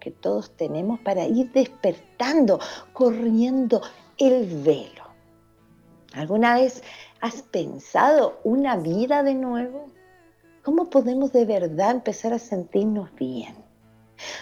que 0.00 0.10
todos 0.10 0.50
tenemos 0.56 0.98
para 1.00 1.24
ir 1.24 1.52
despertando, 1.52 2.58
corriendo 2.92 3.80
el 4.16 4.62
velo. 4.62 5.04
¿Alguna 6.12 6.54
vez 6.54 6.82
has 7.20 7.42
pensado 7.42 8.40
una 8.42 8.76
vida 8.76 9.22
de 9.22 9.34
nuevo? 9.34 9.86
¿Cómo 10.64 10.90
podemos 10.90 11.32
de 11.32 11.44
verdad 11.44 11.92
empezar 11.92 12.32
a 12.32 12.40
sentirnos 12.40 13.14
bien? 13.14 13.54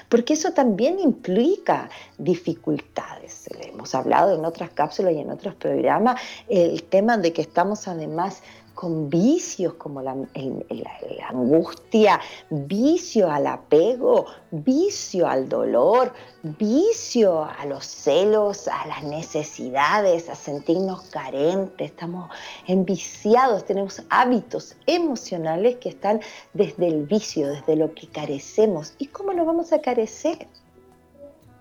Porque 0.09 0.33
eso 0.33 0.53
también 0.53 0.99
implica 0.99 1.91
dificultades. 2.17 3.49
Hemos 3.61 3.95
hablado 3.95 4.35
en 4.35 4.47
otras 4.47 4.71
cápsulas 4.71 5.13
y 5.13 5.19
en 5.19 5.31
otros 5.31 5.55
programas 5.57 6.19
el 6.49 6.85
tema 6.85 7.19
de 7.19 7.35
que 7.35 7.43
estamos 7.43 7.87
además 7.87 8.43
con 8.77 9.09
vicios 9.09 9.75
como 9.75 10.03
la, 10.03 10.15
angustia, 11.31 12.21
vicio 12.51 13.29
al 13.31 13.47
apego, 13.47 14.27
vicio 14.51 15.27
al 15.27 15.49
dolor, 15.49 16.13
vicio 16.43 17.43
a 17.43 17.65
los 17.65 17.87
celos, 17.87 18.69
a 18.69 18.87
las 18.87 19.03
necesidades, 19.03 20.29
a 20.29 20.35
sentirnos 20.35 21.05
carentes, 21.05 21.91
estamos 21.91 22.31
enviciados, 22.67 23.65
tenemos 23.65 24.03
hábitos 24.11 24.77
emocionales 24.87 25.77
que 25.77 25.89
están 25.89 26.21
desde 26.53 26.87
el 26.87 27.07
vicio, 27.07 27.49
desde 27.49 27.77
lo 27.77 27.95
que 27.95 28.09
carecemos. 28.09 28.93
¿Y 28.99 29.07
cómo 29.07 29.33
lo 29.33 29.47
vamos 29.47 29.73
a 29.73 29.81
carecer? 29.81 30.47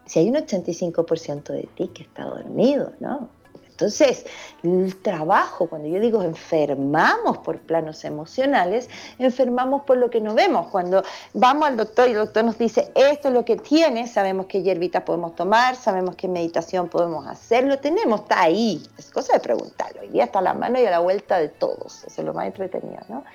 Si 0.06 0.20
hay 0.20 0.28
un 0.28 0.36
85% 0.36 1.54
de 1.54 1.70
ti 1.76 1.88
que 1.88 2.04
está 2.04 2.26
dormido, 2.26 2.92
¿no? 3.00 3.30
Entonces, 3.76 4.26
el 4.64 4.96
trabajo, 5.02 5.68
cuando 5.68 5.90
yo 5.90 6.00
digo 6.00 6.24
enfermamos 6.24 7.40
por 7.40 7.60
planos 7.60 8.06
emocionales, 8.06 8.90
enfermamos 9.20 9.82
por 9.82 9.98
lo 9.98 10.10
que 10.10 10.22
no 10.22 10.34
vemos. 10.34 10.68
Cuando 10.68 11.04
vamos 11.34 11.68
al 11.68 11.76
doctor 11.76 12.08
y 12.08 12.12
el 12.12 12.20
doctor 12.20 12.46
nos 12.46 12.58
dice, 12.58 12.90
esto 12.96 13.28
es 13.28 13.34
lo 13.34 13.44
que 13.44 13.58
tiene, 13.58 14.08
sabemos 14.08 14.46
qué 14.46 14.64
hierbita 14.64 15.04
podemos 15.04 15.36
tomar, 15.36 15.76
sabemos 15.76 16.16
qué 16.16 16.30
meditación 16.30 16.88
podemos 16.88 17.28
hacer, 17.28 17.66
lo 17.66 17.78
tenemos, 17.80 18.22
está 18.22 18.44
ahí. 18.44 18.82
Es 18.98 19.12
cosa 19.12 19.34
de 19.34 19.42
preguntarlo. 19.42 20.00
Hoy 20.00 20.08
día 20.08 20.24
está 20.24 20.40
a 20.40 20.44
la 20.44 20.54
mano 20.54 20.80
y 20.80 20.86
a 20.86 20.92
la 20.92 21.00
vuelta 21.00 21.38
de 21.38 21.50
todos. 21.50 22.06
Eso 22.06 22.22
es 22.22 22.26
lo 22.26 22.34
más 22.34 22.46
entretenido, 22.46 23.02
¿no? 23.10 23.26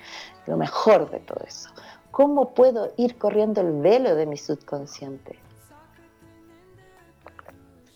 Lo 0.47 0.57
mejor 0.57 1.11
de 1.11 1.19
todo 1.19 1.43
eso. 1.45 1.69
¿Cómo 2.09 2.55
puedo 2.55 2.93
ir 2.97 3.19
corriendo 3.19 3.61
el 3.61 3.73
velo 3.73 4.15
de 4.15 4.25
mi 4.25 4.37
subconsciente? 4.37 5.37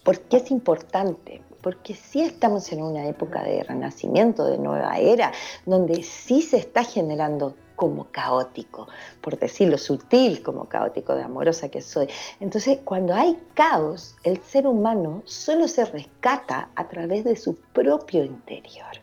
¿Por 0.03 0.19
qué 0.19 0.37
es 0.37 0.51
importante? 0.51 1.41
Porque 1.65 1.95
sí 1.95 2.21
estamos 2.21 2.71
en 2.71 2.83
una 2.83 3.07
época 3.07 3.41
de 3.41 3.63
renacimiento, 3.63 4.45
de 4.45 4.59
nueva 4.59 4.99
era, 4.99 5.31
donde 5.65 6.03
sí 6.03 6.43
se 6.43 6.57
está 6.57 6.83
generando 6.83 7.55
como 7.75 8.11
caótico, 8.11 8.87
por 9.19 9.39
decirlo 9.39 9.79
sutil 9.79 10.43
como 10.43 10.69
caótico 10.69 11.15
de 11.15 11.23
amorosa 11.23 11.69
que 11.69 11.81
soy. 11.81 12.07
Entonces, 12.39 12.81
cuando 12.85 13.15
hay 13.15 13.39
caos, 13.55 14.15
el 14.21 14.43
ser 14.43 14.67
humano 14.67 15.23
solo 15.25 15.67
se 15.67 15.85
rescata 15.85 16.69
a 16.75 16.87
través 16.87 17.23
de 17.23 17.35
su 17.35 17.55
propio 17.55 18.23
interior. 18.23 19.01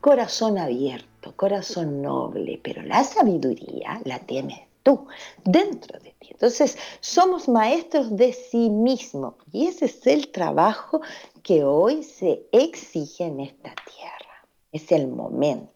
Corazón 0.00 0.58
abierto, 0.58 1.36
corazón 1.36 2.02
noble, 2.02 2.58
pero 2.64 2.82
la 2.82 3.04
sabiduría 3.04 4.00
la 4.04 4.18
tienes 4.18 4.71
tú, 4.82 5.06
dentro 5.44 5.98
de 6.00 6.12
ti. 6.18 6.28
Entonces, 6.30 6.78
somos 7.00 7.48
maestros 7.48 8.16
de 8.16 8.32
sí 8.32 8.70
mismo 8.70 9.36
y 9.52 9.66
ese 9.66 9.86
es 9.86 10.06
el 10.06 10.28
trabajo 10.28 11.00
que 11.42 11.64
hoy 11.64 12.02
se 12.02 12.46
exige 12.52 13.24
en 13.24 13.40
esta 13.40 13.74
tierra. 13.74 14.46
Es 14.72 14.90
el 14.92 15.08
momento. 15.08 15.72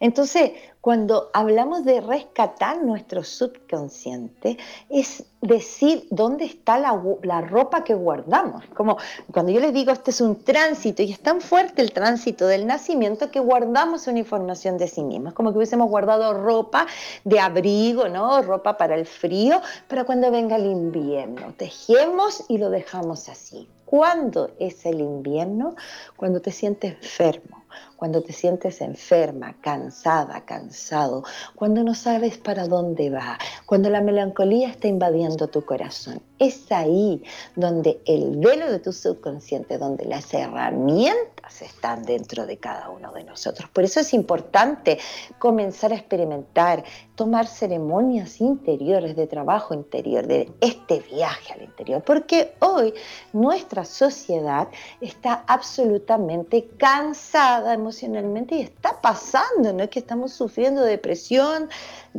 Entonces, 0.00 0.52
cuando 0.88 1.28
hablamos 1.34 1.84
de 1.84 2.00
rescatar 2.00 2.82
nuestro 2.82 3.22
subconsciente, 3.22 4.56
es 4.88 5.22
decir 5.42 6.06
dónde 6.10 6.46
está 6.46 6.78
la, 6.78 7.42
ropa 7.42 7.84
que 7.84 7.92
guardamos. 7.92 8.64
Como 8.74 8.96
cuando 9.30 9.52
yo 9.52 9.60
les 9.60 9.74
digo, 9.74 9.92
este 9.92 10.12
es 10.12 10.22
un 10.22 10.42
tránsito, 10.42 11.02
y 11.02 11.12
es 11.12 11.20
tan 11.20 11.42
fuerte 11.42 11.82
el 11.82 11.92
tránsito 11.92 12.46
del 12.46 12.66
nacimiento 12.66 13.30
que 13.30 13.38
guardamos 13.38 14.06
una 14.06 14.20
información 14.20 14.78
de 14.78 14.88
sí 14.88 15.02
mismo. 15.02 15.28
Es 15.28 15.34
como 15.34 15.50
que 15.50 15.58
hubiésemos 15.58 15.90
guardado 15.90 16.32
ropa 16.32 16.86
de 17.22 17.38
abrigo, 17.38 18.08
¿no? 18.08 18.40
Ropa 18.40 18.78
para 18.78 18.94
el 18.94 19.04
frío, 19.04 19.60
para 19.88 20.04
cuando 20.04 20.30
venga 20.30 20.56
el 20.56 20.64
invierno. 20.64 21.52
Tejemos 21.58 22.46
y 22.48 22.56
lo 22.56 22.70
dejamos 22.70 23.28
así. 23.28 23.68
¿Cuándo 23.84 24.52
es 24.58 24.86
el 24.86 25.00
invierno? 25.00 25.76
Cuando 26.16 26.40
te 26.40 26.50
sientes 26.50 26.94
enfermo, 26.94 27.64
cuando 27.98 28.22
te 28.22 28.32
sientes 28.32 28.80
enferma, 28.80 29.56
cansada, 29.60 30.44
cansado, 30.44 31.24
cuando 31.56 31.82
no 31.82 31.96
sabes 31.96 32.38
para 32.38 32.68
dónde 32.68 33.10
va, 33.10 33.36
cuando 33.66 33.90
la 33.90 34.00
melancolía 34.00 34.68
está 34.68 34.86
invadiendo 34.86 35.48
tu 35.48 35.64
corazón. 35.64 36.22
Es 36.38 36.70
ahí 36.70 37.24
donde 37.56 38.00
el 38.06 38.36
velo 38.36 38.70
de 38.70 38.78
tu 38.78 38.92
subconsciente, 38.92 39.78
donde 39.78 40.04
las 40.04 40.32
herramientas 40.32 41.60
están 41.60 42.04
dentro 42.04 42.46
de 42.46 42.58
cada 42.58 42.88
uno 42.90 43.12
de 43.12 43.24
nosotros. 43.24 43.68
Por 43.70 43.82
eso 43.82 43.98
es 43.98 44.14
importante 44.14 44.98
comenzar 45.40 45.90
a 45.90 45.96
experimentar, 45.96 46.84
tomar 47.16 47.48
ceremonias 47.48 48.40
interiores 48.40 49.16
de 49.16 49.26
trabajo 49.26 49.74
interior, 49.74 50.24
de 50.24 50.52
este 50.60 51.00
viaje 51.00 51.52
al 51.52 51.62
interior, 51.62 52.02
porque 52.04 52.52
hoy 52.60 52.94
nuestra 53.32 53.84
sociedad 53.84 54.68
está 55.00 55.42
absolutamente 55.48 56.68
cansada 56.78 57.76
emocionalmente 57.88 58.56
y 58.56 58.60
está 58.60 59.00
pasando, 59.00 59.72
¿no? 59.72 59.82
Es 59.82 59.88
que 59.88 59.98
estamos 59.98 60.32
sufriendo 60.32 60.82
depresión, 60.82 61.70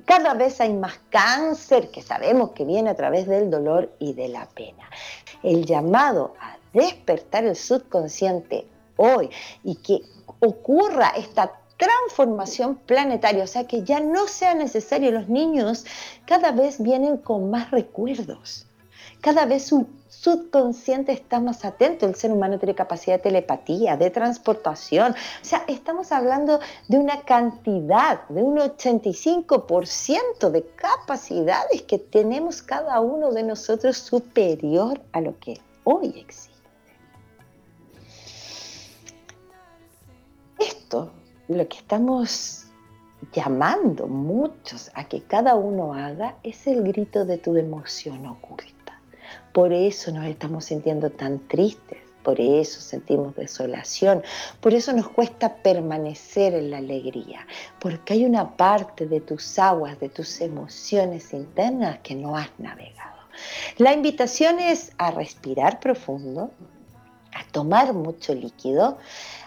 cada 0.06 0.34
vez 0.34 0.60
hay 0.62 0.74
más 0.74 1.00
cáncer 1.12 1.92
que 1.92 2.02
sabemos 2.02 2.52
que 2.52 2.66
viene 2.66 2.90
a 2.90 2.96
través 2.96 3.28
del 3.28 3.52
dolor 3.52 3.92
y 4.00 4.14
de 4.14 4.30
la 4.30 4.48
pena. 4.48 4.90
El 5.44 5.66
llamado 5.66 6.34
a 6.42 6.58
despertar 6.74 7.46
el 7.46 7.56
subconsciente 7.56 8.66
hoy 8.98 9.30
y 9.64 9.76
que 9.76 10.02
ocurra 10.40 11.10
esta 11.16 11.52
transformación 11.78 12.76
planetaria, 12.76 13.44
o 13.44 13.48
sea 13.48 13.68
que 13.68 13.84
ya 13.84 14.00
no 14.00 14.28
sea 14.28 14.56
necesario, 14.56 15.12
los 15.12 15.30
niños 15.30 15.86
cada 16.26 16.52
vez 16.52 16.82
vienen 16.82 17.18
con 17.18 17.52
más 17.52 17.70
recuerdos, 17.70 18.66
cada 19.22 19.46
vez 19.46 19.68
su 19.68 19.88
subconsciente 20.22 21.14
está 21.14 21.40
más 21.40 21.64
atento, 21.64 22.06
el 22.06 22.16
ser 22.16 22.34
humano 22.34 22.60
tiene 22.60 22.76
capacidad 22.76 23.16
de 23.16 23.24
telepatía, 23.24 23.96
de 23.96 24.10
transportación, 24.10 25.14
o 25.14 25.46
sea, 25.46 25.64
estamos 25.68 26.12
hablando 26.12 26.60
de 26.90 26.98
una 26.98 27.22
cantidad, 27.22 28.28
de 28.28 28.44
un 28.44 28.58
85% 28.58 30.50
de 30.50 30.66
capacidades 30.76 31.84
que 31.84 32.00
tenemos 32.00 32.62
cada 32.62 33.00
uno 33.00 33.32
de 33.32 33.44
nosotros 33.44 33.98
superior 33.98 35.00
a 35.14 35.22
lo 35.22 35.40
que 35.40 35.62
hoy 35.86 36.14
existe. 36.18 36.50
Esto 40.60 41.12
lo 41.48 41.66
que 41.70 41.78
estamos 41.78 42.66
llamando 43.32 44.08
muchos 44.08 44.92
a 44.96 45.06
que 45.06 45.24
cada 45.24 45.56
uno 45.56 45.94
haga 45.94 46.36
es 46.44 46.68
el 46.68 46.84
grito 46.84 47.24
de 47.24 47.38
tu 47.38 47.56
emoción 47.56 48.26
oculta. 48.26 48.79
Por 49.54 49.74
eso 49.74 50.12
nos 50.12 50.26
estamos 50.26 50.66
sintiendo 50.66 51.10
tan 51.10 51.40
tristes, 51.48 52.00
por 52.24 52.40
eso 52.40 52.82
sentimos 52.82 53.36
desolación, 53.36 54.24
por 54.60 54.74
eso 54.74 54.94
nos 54.94 55.10
cuesta 55.10 55.56
permanecer 55.56 56.54
en 56.54 56.72
la 56.72 56.78
alegría, 56.78 57.48
porque 57.80 58.14
hay 58.14 58.26
una 58.26 58.56
parte 58.56 59.08
de 59.08 59.22
tus 59.22 59.58
aguas, 59.58 60.00
de 60.00 60.10
tus 60.10 60.42
emociones 60.42 61.34
internas 61.34 62.00
que 62.04 62.16
no 62.16 62.36
has 62.36 62.50
navegado. 62.58 63.20
La 63.78 63.94
invitación 63.94 64.60
es 64.60 64.92
a 64.98 65.12
respirar 65.12 65.80
profundo, 65.80 66.52
a 67.34 67.44
tomar 67.52 67.94
mucho 67.94 68.34
líquido, 68.34 68.98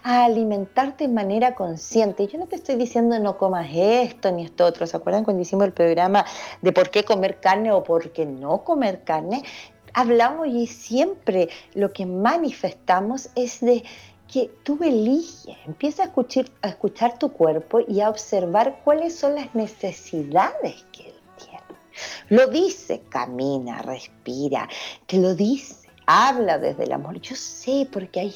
a 0.03 0.25
alimentarte 0.25 1.07
de 1.07 1.13
manera 1.13 1.55
consciente. 1.55 2.27
Yo 2.27 2.39
no 2.39 2.47
te 2.47 2.57
estoy 2.57 2.77
diciendo 2.77 3.19
no 3.19 3.37
comas 3.37 3.69
esto 3.73 4.31
ni 4.31 4.45
esto 4.45 4.65
otro. 4.65 4.87
¿Se 4.87 4.97
acuerdan 4.97 5.25
cuando 5.25 5.43
hicimos 5.43 5.67
el 5.67 5.73
programa 5.73 6.25
de 6.61 6.73
por 6.73 6.91
qué 6.91 7.05
comer 7.05 7.41
carne 7.41 7.73
o 7.73 7.83
por 7.83 8.13
qué 8.13 8.25
no 8.25 8.65
comer 8.65 9.03
carne? 9.05 9.43
Hablamos 9.95 10.49
y 10.49 10.67
siempre 10.67 11.49
lo 11.75 11.93
que 11.93 12.07
manifestamos 12.07 13.31
es 13.35 13.61
de 13.61 13.85
que 14.33 14.51
tú 14.63 14.79
eliges, 14.83 15.57
empieza 15.67 16.05
a 16.05 16.07
escuchar, 16.07 16.47
a 16.63 16.69
escuchar 16.69 17.19
tu 17.19 17.33
cuerpo 17.33 17.81
y 17.87 18.01
a 18.01 18.09
observar 18.09 18.81
cuáles 18.83 19.15
son 19.15 19.35
las 19.35 19.55
necesidades 19.55 20.87
que 20.91 21.09
él 21.09 21.15
tiene. 21.37 21.61
Lo 22.31 22.47
dice, 22.47 23.03
camina, 23.11 23.83
respira, 23.83 24.69
te 25.07 25.19
lo 25.19 25.35
dice, 25.35 25.89
habla 26.07 26.59
desde 26.59 26.85
el 26.85 26.93
amor. 26.93 27.21
Yo 27.21 27.37
sé 27.37 27.87
porque 27.93 28.21
ahí 28.21 28.35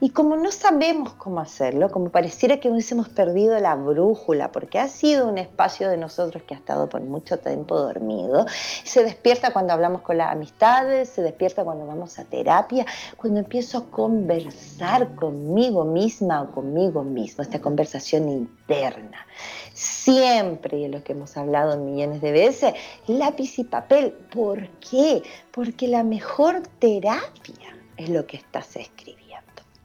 Y 0.00 0.10
como 0.10 0.36
no 0.36 0.50
sabemos 0.52 1.14
cómo 1.14 1.40
hacerlo, 1.40 1.90
como 1.90 2.10
pareciera 2.10 2.58
que 2.58 2.68
hubiésemos 2.68 3.08
perdido 3.08 3.58
la 3.58 3.74
brújula, 3.74 4.52
porque 4.52 4.78
ha 4.78 4.88
sido 4.88 5.28
un 5.28 5.38
espacio 5.38 5.88
de 5.88 5.96
nosotros 5.96 6.42
que 6.42 6.54
ha 6.54 6.58
estado 6.58 6.88
por 6.88 7.00
mucho 7.00 7.38
tiempo 7.38 7.78
dormido, 7.78 8.46
se 8.84 9.02
despierta 9.02 9.52
cuando 9.52 9.72
hablamos 9.72 10.02
con 10.02 10.18
las 10.18 10.30
amistades, 10.30 11.08
se 11.08 11.22
despierta 11.22 11.64
cuando 11.64 11.86
vamos 11.86 12.18
a 12.18 12.24
terapia, 12.24 12.84
cuando 13.16 13.40
empiezo 13.40 13.78
a 13.78 13.90
conversar 13.90 15.14
conmigo 15.14 15.84
misma 15.84 16.42
o 16.42 16.52
conmigo 16.52 17.02
mismo, 17.02 17.42
esta 17.42 17.60
conversación 17.60 18.28
interna. 18.28 19.26
Siempre, 19.72 20.78
y 20.78 20.84
es 20.84 20.90
lo 20.90 21.02
que 21.02 21.12
hemos 21.12 21.36
hablado 21.36 21.78
millones 21.78 22.20
de 22.20 22.32
veces, 22.32 22.74
lápiz 23.06 23.58
y 23.58 23.64
papel. 23.64 24.12
¿Por 24.12 24.68
qué? 24.78 25.22
Porque 25.50 25.88
la 25.88 26.02
mejor 26.02 26.62
terapia 26.78 27.73
es 27.96 28.08
lo 28.08 28.26
que 28.26 28.36
estás 28.36 28.76
escribiendo 28.76 29.24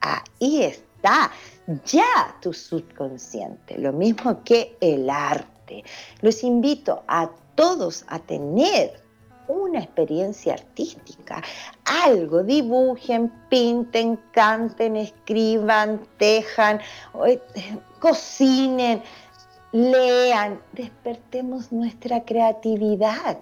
ahí 0.01 0.63
está, 0.63 1.31
ya 1.85 2.35
tu 2.41 2.53
subconsciente, 2.53 3.77
lo 3.77 3.93
mismo 3.93 4.43
que 4.43 4.77
el 4.81 5.09
arte. 5.09 5.83
Los 6.21 6.43
invito 6.43 7.03
a 7.07 7.29
todos 7.55 8.05
a 8.07 8.19
tener 8.19 9.01
una 9.47 9.79
experiencia 9.79 10.53
artística, 10.53 11.41
algo, 11.85 12.43
dibujen, 12.43 13.31
pinten, 13.49 14.19
canten, 14.31 14.95
escriban, 14.95 16.01
tejan, 16.17 16.79
eh, 17.25 17.39
cocinen, 17.99 19.01
lean, 19.71 20.61
despertemos 20.73 21.71
nuestra 21.71 22.23
creatividad. 22.23 23.39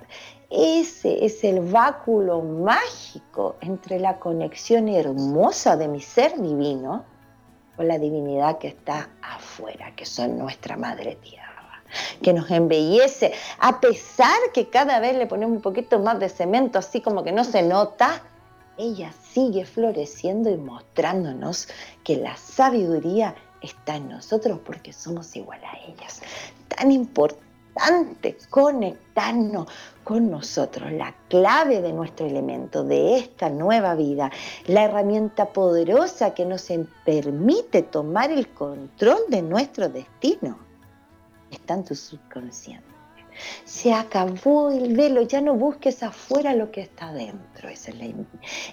Ese 0.50 1.26
es 1.26 1.44
el 1.44 1.60
báculo 1.60 2.42
mágico 2.42 3.58
entre 3.60 4.00
la 4.00 4.18
conexión 4.18 4.88
hermosa 4.88 5.76
de 5.76 5.90
mi 5.90 6.00
ser 6.00 6.40
divino 6.42 7.04
con 7.76 7.88
la 7.88 8.00
divinidad 8.00 8.58
que 8.58 8.70
está 8.70 9.10
afuera, 9.22 9.94
que 9.96 10.06
son 10.06 10.38
nuestra 10.38 10.78
madre 10.78 11.18
tierra, 11.18 11.84
que 12.24 12.32
nos 12.32 12.50
embellece, 12.50 13.34
a 13.60 13.82
pesar 13.82 14.38
que 14.54 14.70
cada 14.70 15.00
vez 15.02 15.18
le 15.18 15.28
ponemos 15.28 15.58
un 15.58 15.62
poquito 15.62 16.00
más 16.00 16.18
de 16.20 16.30
cemento, 16.30 16.80
así 16.80 17.02
como 17.02 17.26
que 17.26 17.34
no 17.34 17.44
se 17.44 17.62
nota, 17.62 18.24
ella 18.78 19.12
sigue 19.30 19.66
floreciendo 19.66 20.50
y 20.50 20.58
mostrándonos 20.58 21.68
que 22.06 22.16
la 22.16 22.38
sabiduría 22.38 23.36
está 23.62 23.98
en 23.98 24.10
nosotros 24.10 24.60
porque 24.66 24.94
somos 24.94 25.36
igual 25.36 25.60
a 25.66 25.78
ellas. 25.90 26.22
Tan 26.70 26.92
importante 26.92 27.47
conectarnos 28.50 29.68
con 30.04 30.30
nosotros, 30.32 30.92
la 30.92 31.14
clave 31.28 31.82
de 31.82 31.94
nuestro 31.94 32.26
elemento, 32.26 32.84
de 32.84 33.18
esta 33.18 33.50
nueva 33.50 33.96
vida, 33.96 34.32
la 34.68 34.84
herramienta 34.84 35.48
poderosa 35.48 36.34
que 36.34 36.46
nos 36.46 36.68
permite 37.06 37.84
tomar 37.84 38.32
el 38.32 38.48
control 38.50 39.20
de 39.30 39.42
nuestro 39.42 39.90
destino, 39.90 40.58
está 41.52 41.74
en 41.74 41.84
tu 41.84 41.96
subconsciente. 41.96 42.86
Se 43.66 43.94
acabó 43.94 44.72
el 44.72 44.96
velo, 44.96 45.22
ya 45.22 45.42
no 45.42 45.54
busques 45.54 46.02
afuera 46.02 46.56
lo 46.56 46.72
que 46.72 46.82
está 46.82 47.14
dentro. 47.14 47.70
Esa 47.70 47.92
es, 47.92 47.98
la, 48.00 48.06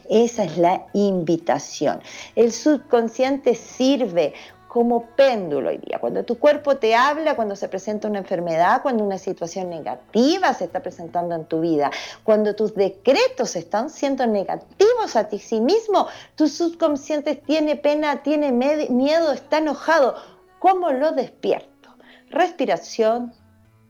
esa 0.09 0.45
es 0.45 0.57
la 0.57 0.87
invitación. 0.95 2.01
El 2.35 2.51
subconsciente 2.53 3.55
sirve 3.55 4.33
como 4.75 5.07
péndulo 5.15 5.69
hoy 5.69 5.79
día. 5.79 6.01
Cuando 6.01 6.25
tu 6.25 6.37
cuerpo 6.37 6.79
te 6.79 6.97
habla, 6.97 7.37
cuando 7.37 7.55
se 7.55 7.69
presenta 7.69 8.09
una 8.09 8.19
enfermedad, 8.19 8.83
cuando 8.83 9.05
una 9.05 9.19
situación 9.19 9.71
negativa 9.71 10.53
se 10.53 10.65
está 10.65 10.83
presentando 10.83 11.37
en 11.37 11.45
tu 11.45 11.61
vida, 11.61 11.93
cuando 12.25 12.57
tus 12.57 12.75
decretos 12.75 13.55
están 13.55 13.89
siendo 13.89 14.27
negativos 14.27 15.15
a 15.15 15.29
ti 15.29 15.39
sí 15.39 15.61
mismo, 15.61 16.09
tu 16.35 16.49
subconsciente 16.49 17.37
tiene 17.37 17.77
pena, 17.77 18.25
tiene 18.25 18.51
miedo, 18.51 19.31
está 19.31 19.59
enojado. 19.59 20.17
¿Cómo 20.59 20.91
lo 20.91 21.13
despierto? 21.13 21.95
Respiración, 22.31 23.33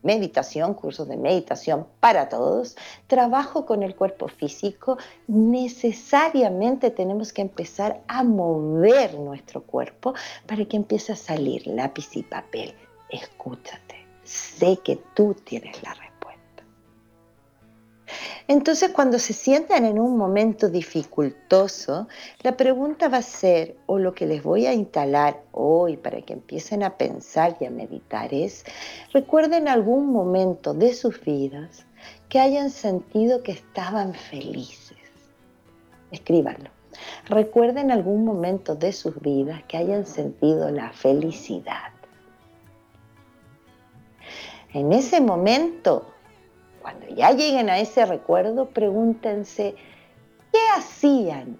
meditación, 0.05 0.73
cursos 0.75 1.07
de 1.07 1.17
meditación 1.17 1.87
para 1.99 2.29
todos, 2.29 2.77
trabajo 3.07 3.65
con 3.65 3.83
el 3.83 3.95
cuerpo 3.95 4.27
físico, 4.27 4.97
necesariamente 5.27 6.91
tenemos 6.91 7.33
que 7.33 7.41
empezar 7.41 8.01
a 8.07 8.23
mover 8.23 9.15
nuestro 9.15 9.63
cuerpo 9.63 10.13
para 10.45 10.63
que 10.65 10.77
empiece 10.77 11.11
a 11.11 11.15
salir 11.17 11.65
lápiz 11.67 12.15
y 12.15 12.23
papel. 12.23 12.73
Escúchate, 13.09 14.05
sé 14.23 14.77
que 14.83 14.97
tú 15.15 15.33
tienes 15.33 15.81
la 15.83 15.89
respuesta. 15.89 16.04
Entonces, 18.47 18.91
cuando 18.91 19.17
se 19.17 19.33
sientan 19.33 19.85
en 19.85 19.99
un 19.99 20.17
momento 20.17 20.69
dificultoso, 20.69 22.07
la 22.43 22.55
pregunta 22.55 23.09
va 23.09 23.17
a 23.17 23.23
ser, 23.23 23.75
o 23.87 23.97
lo 23.97 24.13
que 24.13 24.25
les 24.25 24.43
voy 24.43 24.67
a 24.67 24.73
instalar 24.73 25.41
hoy 25.51 25.97
para 25.97 26.21
que 26.21 26.33
empiecen 26.33 26.83
a 26.83 26.97
pensar 26.97 27.57
y 27.59 27.65
a 27.65 27.71
meditar 27.71 28.33
es, 28.33 28.63
recuerden 29.13 29.67
algún 29.67 30.11
momento 30.11 30.73
de 30.73 30.93
sus 30.93 31.19
vidas 31.21 31.85
que 32.29 32.39
hayan 32.39 32.69
sentido 32.69 33.41
que 33.41 33.53
estaban 33.53 34.13
felices. 34.13 34.97
Escríbanlo. 36.11 36.69
Recuerden 37.27 37.91
algún 37.91 38.23
momento 38.23 38.75
de 38.75 38.93
sus 38.93 39.19
vidas 39.19 39.63
que 39.67 39.77
hayan 39.77 40.05
sentido 40.05 40.69
la 40.69 40.91
felicidad. 40.91 41.91
En 44.73 44.93
ese 44.93 45.21
momento 45.21 46.14
cuando 46.85 47.07
ya 47.07 47.31
lleguen 47.31 47.71
a 47.71 47.79
ese 47.79 48.05
recuerdo, 48.05 48.69
pregúntense, 48.69 49.73
¿qué 50.51 50.59
hacían? 50.77 51.57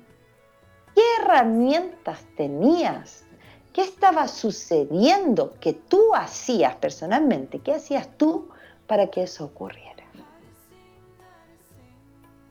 ¿Qué 0.93 1.01
herramientas 1.19 2.23
tenías? 2.37 3.25
¿Qué 3.73 3.81
estaba 3.81 4.27
sucediendo 4.27 5.55
que 5.59 5.73
tú 5.73 6.13
hacías 6.13 6.75
personalmente? 6.75 7.57
¿Qué 7.57 7.73
hacías 7.73 8.07
tú 8.19 8.49
para 8.85 9.07
que 9.07 9.23
eso 9.23 9.45
ocurriera? 9.45 10.03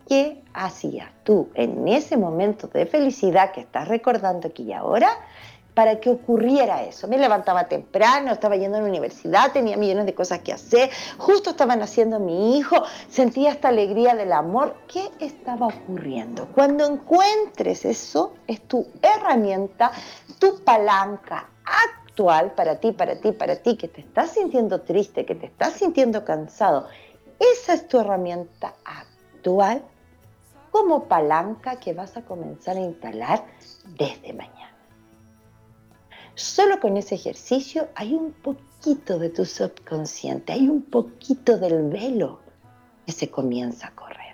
¿Qué 0.09 0.43
hacías 0.53 1.13
tú 1.23 1.51
en 1.55 1.87
ese 1.87 2.17
momento 2.17 2.67
de 2.67 2.87
felicidad 2.87 3.53
que 3.53 3.61
estás 3.61 3.87
recordando 3.87 4.49
aquí 4.49 4.65
y 4.65 4.73
ahora 4.73 5.17
para 5.75 6.01
que 6.01 6.11
ocurriera 6.11 6.85
eso. 6.85 7.09
Me 7.09 7.19
levantaba 7.19 7.65
temprano, 7.65 8.33
estaba 8.33 8.57
yendo 8.57 8.79
a 8.79 8.81
la 8.81 8.89
universidad, 8.89 9.53
tenía 9.53 9.77
millones 9.77 10.07
de 10.07 10.15
cosas 10.15 10.41
que 10.41 10.53
hacer, 10.53 10.91
justo 11.19 11.51
estaba 11.51 11.77
naciendo 11.77 12.21
mi 12.21 12.57
hijo, 12.57 12.77
sentía 13.09 13.51
esta 13.51 13.69
alegría 13.69 14.15
del 14.15 14.33
amor. 14.33 14.77
¿Qué 14.87 15.11
estaba 15.19 15.67
ocurriendo? 15.67 16.49
Cuando 16.55 16.87
encuentres 16.87 17.85
eso, 17.85 18.35
es 18.47 18.61
tu 18.63 18.87
herramienta, 19.03 19.91
tu 20.39 20.63
palanca 20.63 21.49
actual 21.65 22.53
para 22.53 22.77
ti, 22.77 22.93
para 22.93 23.17
ti, 23.17 23.33
para 23.33 23.57
ti, 23.57 23.77
que 23.77 23.89
te 23.89 24.01
estás 24.01 24.31
sintiendo 24.31 24.83
triste, 24.83 25.27
que 25.27 25.35
te 25.35 25.47
estás 25.47 25.75
sintiendo 25.75 26.25
cansado. 26.25 26.87
Esa 27.41 27.75
es 27.75 27.89
tu 27.89 27.99
herramienta 27.99 28.75
actual 28.85 29.83
como 30.71 31.05
palanca 31.05 31.77
que 31.77 31.93
vas 31.93 32.17
a 32.17 32.23
comenzar 32.23 32.77
a 32.77 32.81
instalar 32.81 33.45
desde 33.97 34.33
mañana. 34.33 34.54
Solo 36.35 36.81
con 36.81 36.97
ese 36.97 37.15
ejercicio 37.15 37.89
hay 37.95 38.15
un 38.15 38.33
poquito 38.33 39.19
de 39.19 39.31
tu 39.31 39.45
subconsciente, 39.45 40.53
hay 40.53 40.69
un 40.69 40.83
poquito 40.83 41.59
del 41.59 41.89
velo 41.89 42.41
que 43.07 43.13
se 43.13 43.31
comienza 43.31 43.89
a 43.89 43.95
correr. 43.95 44.25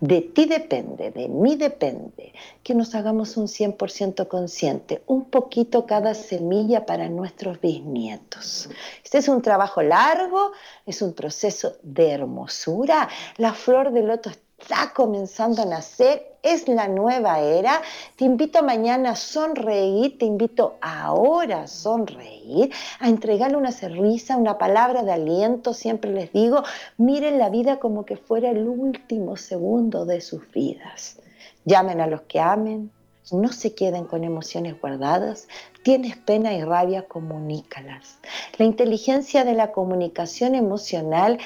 De 0.00 0.22
ti 0.22 0.46
depende, 0.46 1.10
de 1.10 1.28
mí 1.28 1.56
depende 1.56 2.32
que 2.62 2.74
nos 2.74 2.94
hagamos 2.94 3.36
un 3.36 3.46
100% 3.46 4.26
consciente, 4.28 5.02
un 5.06 5.26
poquito 5.26 5.84
cada 5.84 6.14
semilla 6.14 6.86
para 6.86 7.08
nuestros 7.10 7.60
bisnietos. 7.60 8.70
Este 9.04 9.18
es 9.18 9.28
un 9.28 9.42
trabajo 9.42 9.82
largo, 9.82 10.52
es 10.86 11.02
un 11.02 11.12
proceso 11.12 11.76
de 11.82 12.12
hermosura. 12.12 13.08
La 13.36 13.52
flor 13.52 13.92
de 13.92 14.02
loto 14.02 14.30
está 14.60 14.92
comenzando 14.94 15.62
a 15.62 15.64
nacer, 15.64 16.36
es 16.42 16.68
la 16.68 16.88
nueva 16.88 17.40
era. 17.40 17.82
Te 18.16 18.24
invito 18.24 18.62
mañana 18.62 19.10
a 19.10 19.16
sonreír, 19.16 20.18
te 20.18 20.26
invito 20.26 20.76
ahora 20.80 21.62
a 21.62 21.66
sonreír, 21.66 22.70
a 22.98 23.08
entregarle 23.08 23.56
una 23.56 23.72
sonrisa, 23.72 24.36
una 24.36 24.58
palabra 24.58 25.02
de 25.02 25.12
aliento. 25.12 25.74
Siempre 25.74 26.12
les 26.12 26.32
digo, 26.32 26.62
miren 26.98 27.38
la 27.38 27.50
vida 27.50 27.78
como 27.78 28.04
que 28.04 28.16
fuera 28.16 28.50
el 28.50 28.68
último 28.68 29.36
segundo 29.36 30.04
de 30.04 30.20
sus 30.20 30.50
vidas. 30.52 31.18
Llamen 31.64 32.00
a 32.00 32.06
los 32.06 32.22
que 32.22 32.40
amen, 32.40 32.90
no 33.32 33.52
se 33.52 33.74
queden 33.74 34.04
con 34.04 34.24
emociones 34.24 34.80
guardadas. 34.80 35.46
Tienes 35.82 36.16
pena 36.16 36.52
y 36.52 36.62
rabia, 36.62 37.06
comunícalas. 37.06 38.18
La 38.58 38.64
inteligencia 38.64 39.44
de 39.44 39.54
la 39.54 39.72
comunicación 39.72 40.54
emocional 40.54 41.38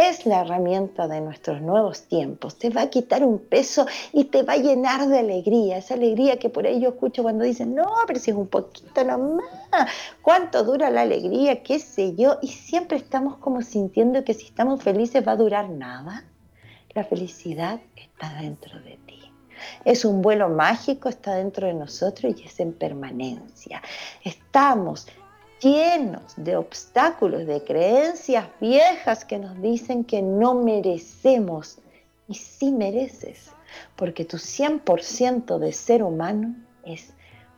es 0.00 0.26
la 0.26 0.40
herramienta 0.40 1.06
de 1.06 1.20
nuestros 1.20 1.60
nuevos 1.60 2.02
tiempos. 2.02 2.56
Te 2.56 2.70
va 2.70 2.82
a 2.82 2.90
quitar 2.90 3.22
un 3.24 3.38
peso 3.38 3.86
y 4.12 4.24
te 4.24 4.42
va 4.42 4.54
a 4.54 4.56
llenar 4.56 5.06
de 5.08 5.18
alegría. 5.18 5.78
Esa 5.78 5.94
alegría 5.94 6.38
que 6.38 6.48
por 6.48 6.66
ahí 6.66 6.80
yo 6.80 6.90
escucho 6.90 7.22
cuando 7.22 7.44
dicen, 7.44 7.74
no, 7.74 7.86
pero 8.06 8.18
si 8.18 8.30
es 8.30 8.36
un 8.36 8.48
poquito 8.48 9.04
nomás, 9.04 9.44
¿cuánto 10.22 10.64
dura 10.64 10.90
la 10.90 11.02
alegría? 11.02 11.62
¿Qué 11.62 11.78
sé 11.78 12.14
yo? 12.14 12.38
Y 12.42 12.48
siempre 12.48 12.96
estamos 12.96 13.36
como 13.36 13.62
sintiendo 13.62 14.24
que 14.24 14.34
si 14.34 14.46
estamos 14.46 14.82
felices 14.82 15.26
va 15.26 15.32
a 15.32 15.36
durar 15.36 15.70
nada. 15.70 16.24
La 16.94 17.04
felicidad 17.04 17.80
está 17.94 18.34
dentro 18.40 18.80
de 18.80 18.98
ti. 19.06 19.20
Es 19.84 20.04
un 20.04 20.22
vuelo 20.22 20.48
mágico, 20.48 21.08
está 21.08 21.34
dentro 21.34 21.66
de 21.66 21.74
nosotros 21.74 22.34
y 22.36 22.44
es 22.44 22.58
en 22.60 22.72
permanencia. 22.72 23.82
Estamos 24.24 25.06
llenos 25.60 26.34
de 26.36 26.56
obstáculos, 26.56 27.46
de 27.46 27.62
creencias 27.62 28.48
viejas 28.60 29.24
que 29.24 29.38
nos 29.38 29.60
dicen 29.60 30.04
que 30.04 30.22
no 30.22 30.54
merecemos. 30.54 31.78
Y 32.28 32.34
sí 32.34 32.70
mereces, 32.70 33.50
porque 33.96 34.24
tu 34.24 34.36
100% 34.36 35.58
de 35.58 35.72
ser 35.72 36.02
humano 36.02 36.54
es 36.84 37.12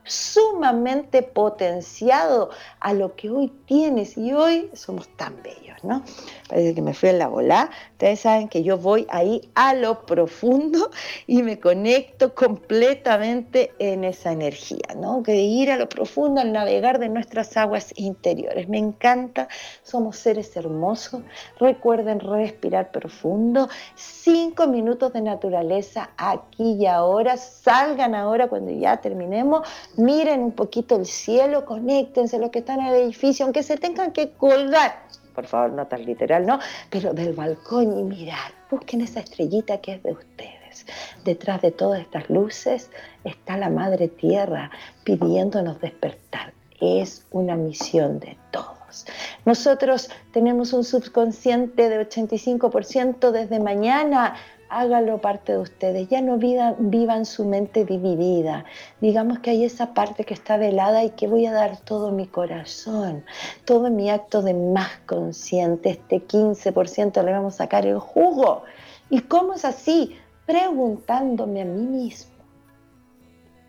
sumamente 0.05 1.23
potenciado 1.23 2.51
a 2.81 2.93
lo 2.93 3.15
que 3.15 3.31
hoy 3.31 3.53
tienes 3.67 4.17
y 4.17 4.33
hoy 4.33 4.71
somos 4.75 5.09
tan 5.17 5.43
bellos, 5.43 5.83
¿no? 5.83 6.03
Parece 6.49 6.75
que 6.75 6.83
me 6.83 6.95
fui 6.95 7.11
en 7.11 7.19
la 7.19 7.29
bola. 7.29 7.71
Ustedes 7.93 8.21
saben 8.21 8.49
que 8.49 8.63
yo 8.63 8.79
voy 8.79 9.07
ahí 9.11 9.51
a 9.55 9.75
lo 9.75 10.05
profundo 10.05 10.91
y 11.27 11.43
me 11.43 11.61
conecto 11.61 12.35
completamente 12.35 13.73
en 13.79 14.05
esa 14.05 14.33
energía, 14.33 14.95
¿no? 14.97 15.23
Que 15.23 15.37
ir 15.37 15.71
a 15.71 15.77
lo 15.77 15.89
profundo 15.89 16.41
al 16.41 16.53
navegar 16.53 16.99
de 16.99 17.09
nuestras 17.09 17.57
aguas 17.57 17.93
interiores. 17.97 18.69
Me 18.69 18.79
encanta, 18.79 19.49
somos 19.83 20.17
seres 20.17 20.57
hermosos. 20.57 21.23
Recuerden 21.59 22.21
respirar 22.21 22.91
profundo. 22.91 23.69
Cinco 23.95 24.67
minutos 24.67 25.13
de 25.13 25.21
naturaleza 25.21 26.11
aquí 26.17 26.73
y 26.73 26.87
ahora. 26.87 27.37
Salgan 27.37 28.15
ahora 28.15 28.49
cuando 28.49 28.73
ya 28.73 29.01
terminemos 29.01 29.67
miren 29.97 30.41
un 30.41 30.53
poquito 30.53 30.97
el 30.97 31.07
cielo, 31.07 31.65
conéctense 31.65 32.39
los 32.39 32.51
que 32.51 32.61
están 32.61 32.81
en 32.81 32.87
el 32.87 33.03
edificio, 33.03 33.45
aunque 33.45 33.63
se 33.63 33.77
tengan 33.77 34.13
que 34.13 34.31
colgar, 34.33 35.03
por 35.35 35.47
favor, 35.47 35.73
no 35.73 35.87
tan 35.87 36.05
literal, 36.05 36.47
¿no? 36.47 36.59
Pero 36.91 37.13
del 37.13 37.33
balcón 37.33 37.99
y 37.99 38.03
mirar, 38.03 38.53
busquen 38.71 39.01
esa 39.01 39.21
estrellita 39.21 39.79
que 39.79 39.95
es 39.95 40.03
de 40.03 40.13
ustedes. 40.13 40.87
Detrás 41.25 41.63
de 41.63 41.71
todas 41.71 42.01
estas 42.01 42.29
luces 42.31 42.91
está 43.25 43.57
la 43.57 43.71
Madre 43.71 44.09
Tierra 44.09 44.71
pidiéndonos 45.05 45.81
despertar. 45.81 46.53
Es 46.81 47.25
una 47.31 47.57
misión 47.57 48.19
de 48.19 48.37
todos. 48.51 49.07
Nosotros 49.45 50.11
tenemos 50.33 50.73
un 50.73 50.85
subconsciente 50.85 51.89
de 51.89 52.09
85% 52.09 53.31
desde 53.31 53.61
mañana 53.61 54.35
hágalo 54.73 55.21
parte 55.21 55.53
de 55.53 55.59
ustedes, 55.59 56.09
ya 56.09 56.23
no 56.23 56.39
vivan 56.39 57.27
su 57.27 57.45
mente 57.45 57.85
dividida. 57.85 58.65
Digamos 59.01 59.41
que 59.41 59.51
hay 59.51 59.65
esa 59.65 59.93
parte 59.93 60.25
que 60.25 60.33
está 60.33 60.57
velada 60.57 61.05
y 61.05 61.11
que 61.11 61.29
voy 61.29 61.45
a 61.45 61.53
dar 61.53 61.79
todo 61.79 62.11
mi 62.11 62.27
corazón, 62.27 63.25
todo 63.67 63.91
mi 63.91 64.09
acto 64.09 64.41
de 64.41 64.55
más 64.55 64.99
consciente, 65.05 65.91
este 65.91 66.27
15% 66.27 67.23
le 67.23 67.33
vamos 67.33 67.55
a 67.55 67.59
sacar 67.59 67.87
el 67.87 67.99
jugo. 67.99 68.63
¿Y 69.11 69.21
cómo 69.21 69.53
es 69.53 69.67
así? 69.67 70.17
Preguntándome 70.47 71.61
a 71.61 71.67
mí 71.67 71.83
mismo, 71.83 72.33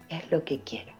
¿qué 0.07 0.17
es 0.17 0.31
lo 0.31 0.43
que 0.45 0.61
quiero? 0.61 0.93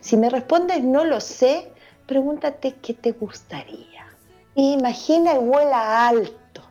Si 0.00 0.16
me 0.16 0.30
respondes 0.30 0.84
no 0.84 1.04
lo 1.04 1.20
sé, 1.20 1.72
pregúntate 2.06 2.74
qué 2.74 2.94
te 2.94 3.10
gustaría. 3.10 4.06
Imagina 4.54 5.34
y 5.34 5.38
vuela 5.38 6.06
alto, 6.06 6.62